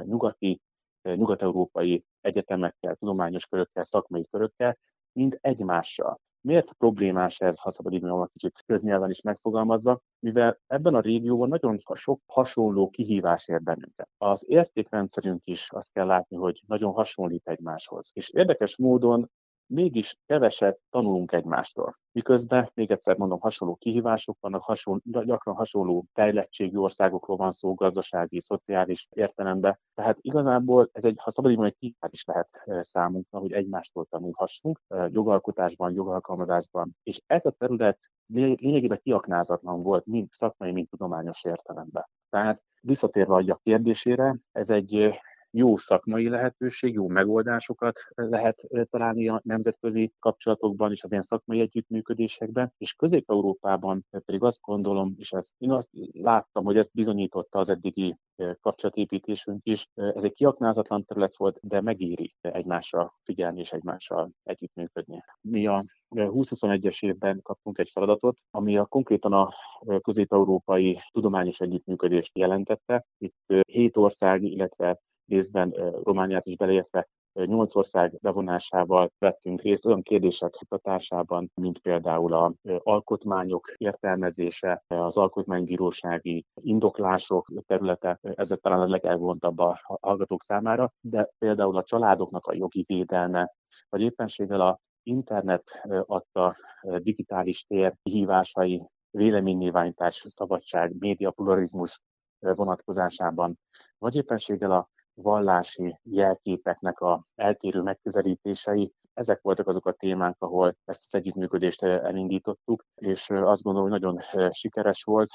nyugati, 0.05 0.61
nyugat-európai 1.04 2.04
egyetemekkel, 2.20 2.94
tudományos 2.94 3.46
körökkel, 3.46 3.82
szakmai 3.82 4.26
körökkel, 4.30 4.78
mint 5.12 5.38
egymással. 5.40 6.20
Miért 6.40 6.72
problémás 6.72 7.40
ez, 7.40 7.58
ha 7.58 7.70
szabad 7.70 7.92
így 7.92 8.00
mondom, 8.00 8.28
kicsit 8.32 8.62
köznyelven 8.66 9.10
is 9.10 9.20
megfogalmazva, 9.20 10.00
mivel 10.18 10.58
ebben 10.66 10.94
a 10.94 11.00
régióban 11.00 11.48
nagyon 11.48 11.78
sok 11.94 12.20
hasonló 12.26 12.88
kihívás 12.88 13.48
ér 13.48 13.62
bennünket. 13.62 14.08
Az 14.18 14.44
értékrendszerünk 14.48 15.40
is 15.44 15.70
azt 15.70 15.92
kell 15.92 16.06
látni, 16.06 16.36
hogy 16.36 16.62
nagyon 16.66 16.92
hasonlít 16.92 17.48
egymáshoz. 17.48 18.10
És 18.12 18.30
érdekes 18.30 18.76
módon 18.76 19.30
mégis 19.66 20.16
keveset 20.27 20.79
tanulunk 20.90 21.33
egymástól. 21.33 21.98
Miközben, 22.12 22.70
még 22.74 22.90
egyszer 22.90 23.16
mondom, 23.16 23.40
hasonló 23.40 23.74
kihívások 23.74 24.37
vannak, 24.40 24.62
hasonló, 24.62 25.00
gyakran 25.05 25.55
hasonló 25.55 26.05
fejlettségű 26.12 26.77
országokról 26.77 27.37
van 27.37 27.53
szó, 27.53 27.74
gazdasági, 27.74 28.40
szociális 28.40 29.09
értelemben. 29.11 29.79
Tehát 29.94 30.18
igazából 30.20 30.88
ez 30.92 31.05
egy, 31.05 31.16
ha 31.22 31.31
szabad 31.31 31.50
így 31.50 31.57
mondani, 31.57 31.79
kihívás 31.81 32.11
is 32.12 32.24
lehet 32.24 32.48
eh, 32.64 32.83
számunkra, 32.83 33.38
hogy 33.38 33.53
egymástól 33.53 34.07
tanulhassunk 34.11 34.81
jogalkotásban, 35.09 35.92
jogalkalmazásban. 35.92 36.96
És 37.03 37.20
ez 37.27 37.44
a 37.44 37.50
terület 37.50 37.98
lényegében 38.27 39.00
kiaknázatlan 39.03 39.83
volt, 39.83 40.07
mind 40.07 40.33
szakmai, 40.33 40.72
mind 40.72 40.88
tudományos 40.88 41.44
értelemben. 41.44 42.09
Tehát 42.31 42.62
visszatérve 42.81 43.35
a 43.35 43.61
kérdésére, 43.62 44.37
ez 44.53 44.70
egy 44.70 45.20
jó 45.56 45.76
szakmai 45.76 46.28
lehetőség, 46.28 46.94
jó 46.94 47.08
megoldásokat 47.08 48.00
lehet 48.14 48.68
találni 48.90 49.28
a 49.28 49.40
nemzetközi 49.44 50.12
kapcsolatokban 50.18 50.90
és 50.90 51.02
az 51.02 51.10
ilyen 51.10 51.22
szakmai 51.22 51.60
együttműködésekben, 51.60 52.72
és 52.78 52.92
Közép-Európában 52.94 54.06
pedig 54.24 54.42
azt 54.42 54.60
gondolom, 54.60 55.14
és 55.16 55.32
ezt, 55.32 55.52
én 55.58 55.70
azt 55.70 55.88
láttam, 56.12 56.64
hogy 56.64 56.76
ezt 56.76 56.92
bizonyította 56.92 57.58
az 57.58 57.68
eddigi 57.68 58.16
kapcsolatépítésünk 58.60 59.60
is. 59.62 59.86
Ez 59.94 60.24
egy 60.24 60.32
kiaknázatlan 60.32 61.04
terület 61.04 61.36
volt, 61.36 61.58
de 61.62 61.80
megéri 61.80 62.34
egymásra 62.40 63.14
figyelni 63.22 63.58
és 63.58 63.72
egymással 63.72 64.30
együttműködni. 64.42 65.22
Mi 65.40 65.66
a 65.66 65.84
2021-es 66.10 67.04
évben 67.04 67.40
kaptunk 67.42 67.78
egy 67.78 67.90
feladatot, 67.90 68.40
ami 68.50 68.76
a 68.76 68.84
konkrétan 68.84 69.32
a 69.32 69.52
közép-európai 70.00 71.00
tudományos 71.12 71.60
együttműködést 71.60 72.38
jelentette. 72.38 73.06
Itt 73.18 73.64
hét 73.66 73.96
ország, 73.96 74.42
illetve 74.42 75.00
részben 75.26 75.70
Romániát 76.02 76.46
is 76.46 76.56
beleértve 76.56 77.08
nyolc 77.34 77.74
ország 77.74 78.18
bevonásával 78.20 79.10
vettünk 79.18 79.60
részt 79.60 79.87
olyan 79.87 80.02
kérdések 80.02 80.50
kutatásában, 80.50 81.50
mint 81.54 81.78
például 81.78 82.32
a 82.32 82.52
alkotmányok 82.78 83.72
értelmezése, 83.76 84.82
az 84.87 85.16
alkotmánybírósági 85.16 86.44
indoklások 86.54 87.52
területe, 87.66 88.18
ez 88.22 88.52
talán 88.60 88.80
a 88.80 88.88
legelvontabb 88.88 89.58
a 89.58 89.78
hallgatók 90.00 90.42
számára, 90.42 90.92
de 91.00 91.28
például 91.38 91.76
a 91.76 91.84
családoknak 91.84 92.46
a 92.46 92.54
jogi 92.54 92.84
védelme, 92.87 93.52
vagy 93.88 94.00
éppenséggel 94.00 94.60
a 94.60 94.78
internet 95.02 95.87
adta 96.06 96.56
digitális 96.98 97.64
tér 97.64 97.94
kihívásai, 98.02 98.82
véleménynyilvánítás, 99.10 100.24
szabadság, 100.28 100.94
média 100.98 101.30
pluralizmus 101.30 102.02
vonatkozásában, 102.38 103.58
vagy 103.98 104.14
éppenséggel 104.16 104.70
a 104.70 104.88
vallási 105.14 105.98
jelképeknek 106.03 107.00
a 107.00 107.24
eltérő 107.35 107.83
megközelítései. 107.83 108.92
Ezek 109.14 109.40
voltak 109.42 109.66
azok 109.66 109.87
a 109.87 109.92
témák, 109.92 110.37
ahol 110.38 110.77
ezt 110.85 111.05
az 111.07 111.14
együttműködést 111.14 111.83
elindítottuk, 111.83 112.85
és 112.94 113.31
azt 113.31 113.62
gondolom, 113.62 113.90
hogy 113.90 114.00
nagyon 114.00 114.20
sikeres 114.50 115.03
volt 115.03 115.31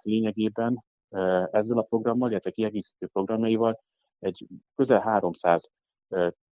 lényegében 0.00 0.84
ezzel 1.50 1.78
a 1.78 1.82
programmal, 1.82 2.30
illetve 2.30 2.50
kiegészítő 2.50 3.06
programjaival 3.06 3.80
egy 4.18 4.46
közel 4.74 5.00
300 5.00 5.70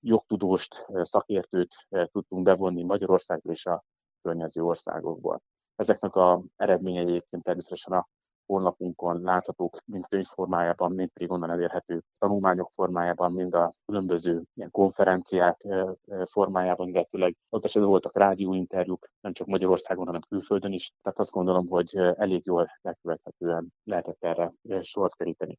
jogtudóst, 0.01 0.87
szakértőt 0.93 1.75
tudtunk 1.89 2.43
bevonni 2.43 2.83
Magyarországból 2.83 3.53
és 3.53 3.67
a 3.67 3.85
környező 4.23 4.63
országokból. 4.63 5.43
Ezeknek 5.77 6.15
a 6.15 6.43
eredményei 6.57 7.03
egyébként 7.03 7.43
természetesen 7.43 7.93
a 7.93 8.09
honlapunkon 8.47 9.21
láthatók, 9.23 9.77
mind 9.85 10.07
könyv 10.09 10.25
formájában, 10.25 10.93
mind 10.93 11.13
pedig 11.13 11.31
onnan 11.31 11.51
elérhető 11.51 12.03
tanulmányok 12.19 12.71
formájában, 12.71 13.33
mind 13.33 13.55
a 13.55 13.73
különböző 13.87 14.43
ilyen 14.55 14.71
konferenciák 14.71 15.67
formájában, 16.25 16.89
illetőleg 16.89 17.37
ott 17.49 17.65
esetben 17.65 17.91
voltak 17.91 18.17
rádióinterjúk, 18.17 19.09
nem 19.21 19.33
csak 19.33 19.47
Magyarországon, 19.47 20.07
hanem 20.07 20.21
külföldön 20.29 20.73
is, 20.73 20.93
tehát 21.03 21.19
azt 21.19 21.31
gondolom, 21.31 21.69
hogy 21.69 21.97
elég 21.97 22.43
jól 22.47 22.69
megkövethetően 22.83 23.73
lehetett 23.85 24.25
erre 24.25 24.53
sort 24.83 25.15
keríteni. 25.15 25.59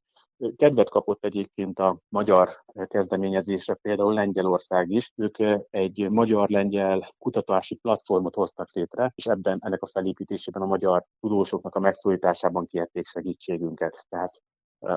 Kedvet 0.55 0.89
kapott 0.89 1.25
egyébként 1.25 1.79
a 1.79 1.97
magyar 2.09 2.49
kezdeményezésre 2.87 3.73
például 3.73 4.13
Lengyelország 4.13 4.89
is. 4.89 5.11
Ők 5.15 5.37
egy 5.69 6.09
magyar-lengyel 6.09 7.07
kutatási 7.17 7.75
platformot 7.75 8.35
hoztak 8.35 8.71
létre, 8.71 9.11
és 9.15 9.25
ebben 9.25 9.57
ennek 9.61 9.81
a 9.81 9.87
felépítésében 9.87 10.61
a 10.61 10.65
magyar 10.65 11.05
tudósoknak 11.19 11.75
a 11.75 11.79
megszólításában 11.79 12.65
kérték 12.65 13.05
segítségünket. 13.05 14.05
Tehát 14.09 14.41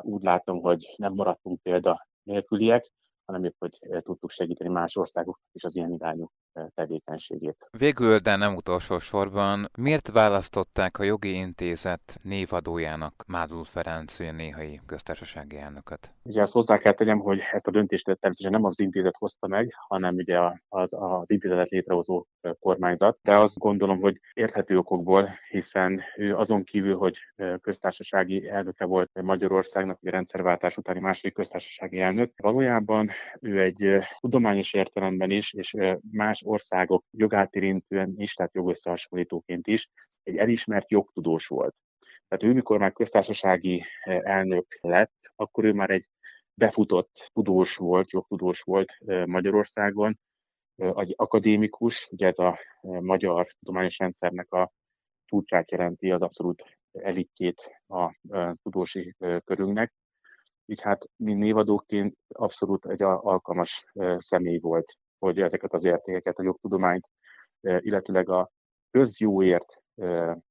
úgy 0.00 0.22
látom, 0.22 0.60
hogy 0.60 0.94
nem 0.96 1.12
maradtunk 1.14 1.62
példa 1.62 2.06
nélküliek, 2.22 2.90
hanem 3.24 3.44
épp, 3.44 3.54
hogy 3.58 3.78
tudtuk 4.02 4.30
segíteni 4.30 4.70
más 4.70 4.96
országoknak 4.96 5.48
is 5.52 5.64
az 5.64 5.76
ilyen 5.76 5.92
irányú 5.92 6.30
tevékenységét. 6.74 7.68
Végül, 7.78 8.18
de 8.18 8.36
nem 8.36 8.54
utolsó 8.54 8.98
sorban, 8.98 9.70
miért 9.78 10.10
választották 10.10 10.98
a 10.98 11.02
jogi 11.02 11.34
intézet 11.34 12.16
névadójának 12.22 13.24
Mádul 13.26 13.64
Ferenc 13.64 14.18
néhai 14.18 14.80
köztársasági 14.86 15.56
elnököt? 15.56 16.14
Ugye 16.22 16.42
azt 16.42 16.52
hozzá 16.52 16.78
kell 16.78 16.92
tegyem, 16.92 17.18
hogy 17.18 17.40
ezt 17.52 17.66
a 17.66 17.70
döntést 17.70 18.04
természetesen 18.04 18.50
nem 18.52 18.64
az 18.64 18.80
intézet 18.80 19.16
hozta 19.18 19.46
meg, 19.46 19.74
hanem 19.88 20.14
ugye 20.14 20.38
az, 20.68 20.92
az 20.92 21.30
intézetet 21.30 21.68
létrehozó 21.68 22.26
kormányzat, 22.58 23.18
de 23.22 23.36
azt 23.36 23.58
gondolom, 23.58 24.00
hogy 24.00 24.20
érthető 24.32 24.76
okokból, 24.76 25.30
hiszen 25.48 26.02
ő 26.16 26.36
azon 26.36 26.64
kívül, 26.64 26.96
hogy 26.96 27.16
köztársasági 27.60 28.48
elnöke 28.48 28.84
volt 28.84 29.22
Magyarországnak, 29.22 29.98
ugye 30.00 30.10
rendszerváltás 30.10 30.76
utáni 30.76 31.00
második 31.00 31.34
köztársasági 31.34 32.00
elnök, 32.00 32.32
valójában 32.36 33.08
ő 33.40 33.60
egy 33.60 33.98
tudományos 34.20 34.74
értelemben 34.74 35.30
is, 35.30 35.52
és 35.52 35.76
más 36.10 36.39
más 36.40 36.52
országok 36.60 37.04
jogát 37.10 37.54
érintően 37.54 38.14
is, 38.16 38.34
tehát 38.34 38.54
jogösszehasonlítóként 38.54 39.66
is 39.66 39.88
egy 40.22 40.36
elismert 40.36 40.90
jogtudós 40.90 41.46
volt. 41.46 41.74
Tehát 42.28 42.44
ő, 42.44 42.52
mikor 42.52 42.78
már 42.78 42.92
köztársasági 42.92 43.84
eh, 44.00 44.20
elnök 44.22 44.66
lett, 44.80 45.32
akkor 45.36 45.64
ő 45.64 45.72
már 45.72 45.90
egy 45.90 46.08
befutott 46.54 47.30
tudós 47.32 47.76
volt, 47.76 48.10
jogtudós 48.10 48.60
volt 48.60 48.96
eh, 48.98 49.26
Magyarországon, 49.26 50.18
eh, 50.76 50.92
egy 50.96 51.14
akadémikus, 51.16 52.08
ugye 52.10 52.26
ez 52.26 52.38
a 52.38 52.58
magyar 52.82 53.46
tudományos 53.46 53.98
rendszernek 53.98 54.52
a 54.52 54.72
csúcsát 55.24 55.70
jelenti, 55.70 56.10
az 56.10 56.22
abszolút 56.22 56.78
elitjét 56.92 57.82
a 57.88 58.18
tudósi 58.62 59.14
körünknek. 59.44 59.92
Így 60.66 60.80
hát 60.80 61.04
mi 61.16 61.34
névadóként 61.34 62.16
abszolút 62.28 62.86
egy 62.86 63.02
alkalmas 63.02 63.84
személy 64.16 64.58
volt 64.58 64.96
hogy 65.20 65.40
ezeket 65.40 65.72
az 65.72 65.84
értékeket, 65.84 66.38
a 66.38 66.42
jogtudományt, 66.42 67.08
illetőleg 67.60 68.28
a 68.28 68.50
közjóért 68.90 69.82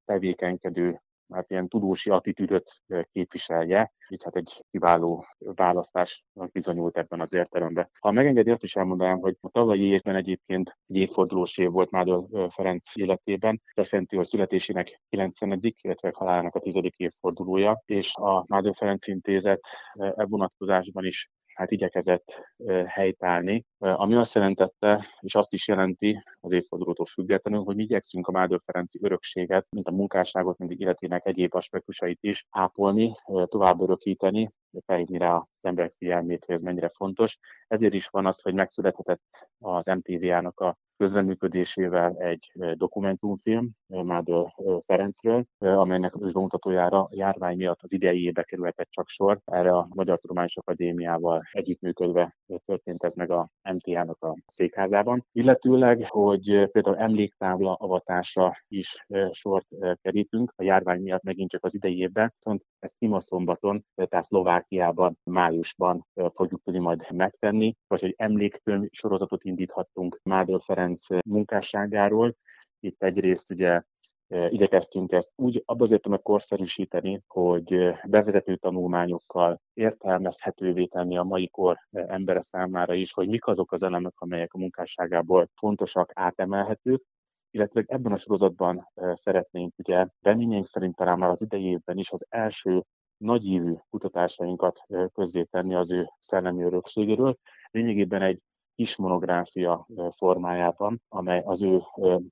tevékenykedő 0.06 1.02
hát 1.34 1.50
ilyen 1.50 1.68
tudósi 1.68 2.10
attitűdöt 2.10 2.82
képviselje, 3.12 3.94
így 4.10 4.24
hát 4.24 4.36
egy 4.36 4.66
kiváló 4.72 5.26
választás 5.38 6.26
bizonyult 6.34 6.98
ebben 6.98 7.22
az 7.22 7.34
értelemben. 7.34 7.90
Ha 8.00 8.12
megengedi, 8.12 8.52
azt 8.52 8.64
is 8.64 8.76
elmondanám, 8.76 9.20
hogy 9.20 9.38
a 9.42 9.50
tavalyi 9.50 9.84
évben 9.84 10.16
egyébként 10.16 10.78
egy 10.88 10.96
évfordulós 10.96 11.58
év 11.58 11.70
volt 11.70 11.92
Mádor 11.92 12.52
Ferenc 12.52 12.96
életében. 12.96 13.62
Ez 13.64 13.84
azt 13.84 13.92
jelenti, 13.92 14.16
hogy 14.16 14.26
születésének 14.26 15.02
90. 15.10 15.60
illetve 15.62 16.12
halálának 16.14 16.56
a 16.56 16.60
10. 16.60 16.76
évfordulója, 16.96 17.82
és 17.86 18.16
a 18.16 18.44
Mádor 18.48 18.76
Ferenc 18.76 19.08
Intézet 19.08 19.62
e 19.94 20.26
vonatkozásban 20.26 21.06
is 21.06 21.30
hát 21.60 21.72
igyekezett 21.72 22.56
helytállni, 22.86 23.66
ami 23.78 24.16
azt 24.16 24.36
jelentette, 24.36 25.06
és 25.20 25.36
azt 25.36 25.54
is 25.54 25.68
jelenti 25.68 26.24
az 26.40 26.52
évfordulótól 26.52 27.06
függetlenül, 27.06 27.64
hogy 27.64 27.76
mi 27.76 27.84
igyekszünk 27.84 28.28
a 28.28 28.32
Mádor 28.32 28.62
Ferenci 28.66 29.00
örökséget, 29.02 29.66
mint 29.70 29.88
a 29.88 29.92
munkásságot, 29.92 30.58
mint 30.58 30.72
életének 30.72 31.26
egyéb 31.26 31.56
aspektusait 31.56 32.18
is 32.22 32.46
ápolni, 32.50 33.16
tovább 33.46 33.82
örökíteni, 33.82 34.52
felhívni 34.86 35.18
rá 35.18 35.36
az 35.36 35.66
emberek 35.66 35.94
figyelmét, 35.98 36.46
hogy 36.46 36.56
ez 36.56 36.62
mennyire 36.62 36.90
fontos. 36.90 37.38
Ezért 37.68 37.94
is 37.94 38.08
van 38.08 38.26
az, 38.26 38.42
hogy 38.42 38.54
megszülethetett 38.54 39.50
az 39.60 39.86
MTV-nak 39.86 40.60
a 40.60 40.78
közreműködésével 40.98 42.16
egy 42.18 42.52
dokumentumfilm, 42.74 43.72
Mádő 43.90 44.46
Ferencről, 44.80 45.46
amelynek 45.58 46.16
a 46.16 46.20
bemutatójára 46.20 47.08
járvány 47.12 47.58
miatt 47.58 47.84
az 47.84 47.94
idei 47.94 48.24
évbe 48.24 48.44
kerülhetett 48.44 48.90
csak 48.90 49.08
sor. 49.08 49.40
Erre 49.46 49.72
a 49.72 49.88
Magyar 49.90 50.20
Tudományos 50.20 50.58
Akadémiával 50.58 51.44
együttműködve 51.52 52.36
történt 52.66 53.04
ez 53.04 53.16
meg 53.16 53.32
a 53.32 53.50
MTA-nak 53.74 54.24
a 54.24 54.36
székházában. 54.46 55.26
Illetőleg, 55.32 56.06
hogy 56.08 56.70
például 56.72 56.98
emléktábla 56.98 57.74
avatása 57.74 58.64
is 58.68 59.06
sort 59.32 59.68
kerítünk, 60.02 60.54
a 60.56 60.64
járvány 60.64 61.02
miatt 61.02 61.24
megint 61.24 61.50
csak 61.50 61.66
az 61.66 61.76
idei 61.76 61.98
évben, 61.98 62.34
viszont 62.36 62.64
ezt 62.80 62.96
szombaton, 63.18 63.86
tehát 63.96 64.26
Szlovákiában, 64.26 65.18
májusban 65.24 66.06
fogjuk 66.34 66.62
tudni 66.64 66.80
majd 66.80 67.12
megtenni, 67.12 67.76
vagy 67.88 68.02
hogy 68.02 68.14
emlékkönyv 68.18 68.88
sorozatot 68.92 69.44
indíthattunk 69.44 70.20
Mádor 70.24 70.62
Ferenc 70.62 71.06
munkásságáról. 71.26 72.36
Itt 72.80 73.04
egyrészt 73.04 73.52
ugye 73.52 73.82
igyekeztünk 74.28 75.12
ezt 75.12 75.32
úgy 75.36 75.64
abban 75.66 75.82
az 75.82 75.92
értelemben 75.92 76.24
korszerűsíteni, 76.24 77.24
hogy 77.28 77.94
bevezető 78.08 78.56
tanulmányokkal 78.56 79.62
értelmezhetővé 79.74 80.86
tenni 80.86 81.18
a 81.18 81.24
mai 81.24 81.50
kor 81.50 81.78
embere 81.92 82.42
számára 82.42 82.94
is, 82.94 83.14
hogy 83.14 83.28
mik 83.28 83.48
azok 83.48 83.72
az 83.72 83.84
elemek, 83.84 84.14
amelyek 84.16 84.54
a 84.54 84.58
munkásságából 84.58 85.50
fontosak, 85.56 86.12
átemelhetők, 86.14 87.04
illetve 87.52 87.84
ebben 87.88 88.12
a 88.12 88.18
sorozatban 88.18 88.92
szeretnénk 89.14 89.74
ugye 89.78 90.08
reményeink 90.22 90.66
szerint 90.66 90.96
talán 90.96 91.20
már 91.20 91.30
az 91.30 91.42
idei 91.42 91.64
évben 91.64 91.98
is 91.98 92.12
az 92.12 92.26
első 92.30 92.84
nagyívű 93.18 93.74
kutatásainkat 93.90 94.80
közzétenni 95.14 95.76
az 95.76 95.92
ő 95.92 96.10
szellemi 96.20 96.64
örökségéről. 96.64 97.38
Lényegében 97.72 98.22
egy 98.22 98.42
kis 98.80 98.96
monográfia 98.96 99.88
formájában, 100.16 101.02
amely 101.10 101.42
az 101.46 101.64
ő 101.64 101.82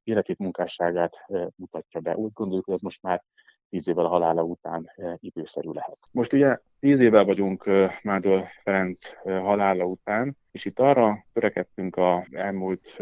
életét, 0.03 0.37
munkásságát 0.37 1.25
mutatja 1.55 1.99
be. 1.99 2.15
Úgy 2.15 2.31
gondoljuk, 2.33 2.65
hogy 2.65 2.73
ez 2.73 2.81
most 2.81 3.01
már 3.01 3.23
tíz 3.69 3.87
évvel 3.87 4.05
a 4.05 4.09
halála 4.09 4.43
után 4.43 4.91
időszerű 5.15 5.69
lehet. 5.71 5.97
Most 6.11 6.33
ugye 6.33 6.57
tíz 6.79 6.99
évvel 6.99 7.25
vagyunk 7.25 7.69
Mádol 8.03 8.45
Ferenc 8.61 8.99
halála 9.23 9.83
után, 9.83 10.37
és 10.51 10.65
itt 10.65 10.79
arra 10.79 11.25
törekedtünk 11.33 11.95
a 11.95 12.25
elmúlt 12.31 12.97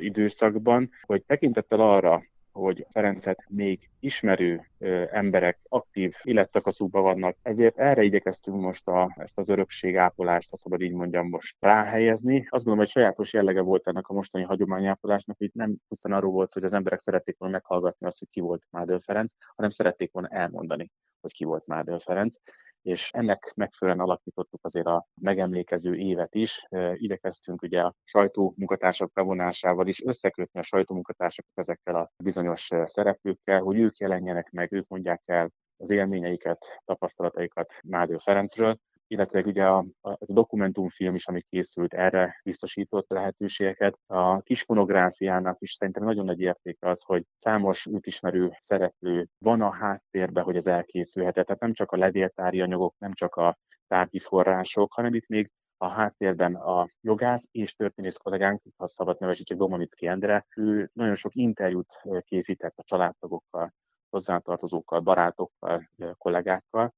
időszakban, 0.00 0.90
hogy 1.02 1.24
tekintettel 1.24 1.80
arra, 1.80 2.22
hogy 2.52 2.86
Ferencet 2.90 3.44
még 3.48 3.90
ismerő 4.00 4.70
emberek 5.10 5.58
aktív 5.68 6.14
életszakaszukban 6.22 7.02
vannak, 7.02 7.36
ezért 7.42 7.78
erre 7.78 8.02
igyekeztünk 8.02 8.60
most 8.60 8.88
a, 8.88 9.14
ezt 9.16 9.38
az 9.38 9.48
örökségápolást, 9.48 10.50
ha 10.50 10.56
szabad 10.56 10.80
így 10.80 10.92
mondjam, 10.92 11.28
most 11.28 11.56
ráhelyezni. 11.60 12.36
Azt 12.36 12.64
gondolom, 12.64 12.78
hogy 12.78 12.88
sajátos 12.88 13.32
jellege 13.32 13.60
volt 13.60 13.88
ennek 13.88 14.08
a 14.08 14.12
mostani 14.12 14.44
hagyományápolásnak, 14.44 15.36
hogy 15.38 15.50
nem 15.52 15.76
pusztán 15.88 16.12
arról 16.12 16.32
volt, 16.32 16.52
hogy 16.52 16.64
az 16.64 16.72
emberek 16.72 16.98
szerették 16.98 17.38
volna 17.38 17.54
meghallgatni 17.54 18.06
azt, 18.06 18.18
hogy 18.18 18.28
ki 18.30 18.40
volt 18.40 18.62
Mádő 18.70 18.98
Ferenc, 18.98 19.32
hanem 19.54 19.70
szerették 19.70 20.12
volna 20.12 20.28
elmondani, 20.28 20.90
hogy 21.20 21.32
ki 21.32 21.44
volt 21.44 21.66
Mádő 21.66 21.98
Ferenc 21.98 22.36
és 22.82 23.10
ennek 23.12 23.52
megfelelően 23.56 24.04
alakítottuk 24.04 24.64
azért 24.64 24.86
a 24.86 25.06
megemlékező 25.20 25.96
évet 25.96 26.34
is. 26.34 26.66
Idekeztünk 26.94 27.62
ugye 27.62 27.80
a 27.80 27.94
sajtó 28.02 28.54
munkatársak 28.56 29.12
bevonásával 29.12 29.86
is 29.86 30.02
összekötni 30.04 30.60
a 30.60 30.62
sajtó 30.62 30.94
munkatársakat 30.94 31.52
ezekkel 31.54 31.94
a 31.94 32.10
bizonyos 32.22 32.68
szereplőkkel, 32.84 33.60
hogy 33.60 33.78
ők 33.78 33.96
jelenjenek 33.96 34.50
meg, 34.50 34.72
ők 34.72 34.88
mondják 34.88 35.22
el 35.24 35.50
az 35.76 35.90
élményeiket, 35.90 36.80
tapasztalataikat 36.84 37.74
Mádő 37.82 38.16
Ferencről, 38.18 38.78
illetve 39.10 39.40
ugye 39.40 39.64
a, 39.64 39.84
a, 40.00 40.10
ez 40.10 40.30
a 40.30 40.32
dokumentumfilm 40.32 41.14
is, 41.14 41.26
ami 41.26 41.40
készült, 41.40 41.94
erre 41.94 42.40
biztosított 42.44 43.08
lehetőségeket. 43.08 43.98
A 44.06 44.40
kis 44.40 44.66
monográfiának 44.66 45.60
is 45.60 45.72
szerintem 45.72 46.04
nagyon 46.04 46.24
nagy 46.24 46.40
értéke 46.40 46.88
az, 46.88 47.02
hogy 47.02 47.24
számos 47.36 47.86
útismerő 47.86 48.56
szereplő 48.60 49.28
van 49.38 49.60
a 49.60 49.70
háttérben, 49.70 50.44
hogy 50.44 50.56
ez 50.56 50.66
elkészülhetett. 50.66 51.46
Tehát 51.46 51.60
nem 51.60 51.72
csak 51.72 51.92
a 51.92 51.96
levéltári 51.96 52.60
anyagok, 52.60 52.94
nem 52.98 53.12
csak 53.12 53.34
a 53.34 53.58
tárgyi 53.86 54.18
források, 54.18 54.92
hanem 54.92 55.14
itt 55.14 55.26
még 55.26 55.50
a 55.76 55.88
háttérben 55.88 56.54
a 56.54 56.86
jogász 57.00 57.48
és 57.50 57.74
történész 57.74 58.16
kollégánk, 58.16 58.62
ha 58.76 58.86
szabad 58.86 59.20
nevesítsek 59.20 59.56
Domonicki 59.56 60.06
Endre, 60.06 60.46
ő 60.56 60.90
nagyon 60.92 61.14
sok 61.14 61.34
interjút 61.34 62.02
készített 62.20 62.78
a 62.78 62.82
családtagokkal, 62.82 63.74
hozzátartozókkal, 64.10 65.00
barátokkal, 65.00 65.90
kollégákkal, 66.18 66.94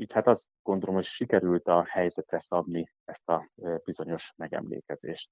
így 0.00 0.12
hát 0.12 0.26
azt 0.26 0.44
gondolom, 0.62 0.94
hogy 0.94 1.04
sikerült 1.04 1.66
a 1.66 1.84
helyzetre 1.88 2.38
szabni 2.38 2.90
ezt 3.04 3.28
a 3.28 3.50
bizonyos 3.84 4.32
megemlékezést. 4.36 5.30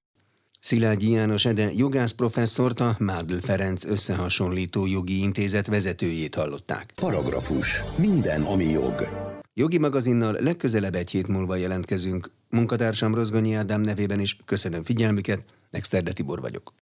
Szilágyi 0.61 1.11
János 1.11 1.45
Ede 1.45 1.71
jogász 1.73 2.13
professzort, 2.13 2.81
a 2.81 2.95
Mádl 2.99 3.35
Ferenc 3.35 3.85
összehasonlító 3.85 4.87
jogi 4.87 5.21
intézet 5.23 5.67
vezetőjét 5.67 6.35
hallották. 6.35 6.93
Paragrafus. 6.95 7.83
Minden, 7.99 8.43
ami 8.43 8.65
jog. 8.65 9.09
Jogi 9.55 9.79
magazinnal 9.79 10.37
legközelebb 10.41 10.95
egy 10.95 11.11
hét 11.11 11.27
múlva 11.27 11.57
jelentkezünk. 11.57 12.31
Munkatársam 12.51 13.15
Rozgonyi 13.15 13.55
Ádám 13.55 13.81
nevében 13.81 14.21
is 14.21 14.37
köszönöm 14.45 14.85
figyelmüket, 14.85 15.45
Exterde 15.71 16.13
Tibor 16.13 16.41
vagyok. 16.41 16.73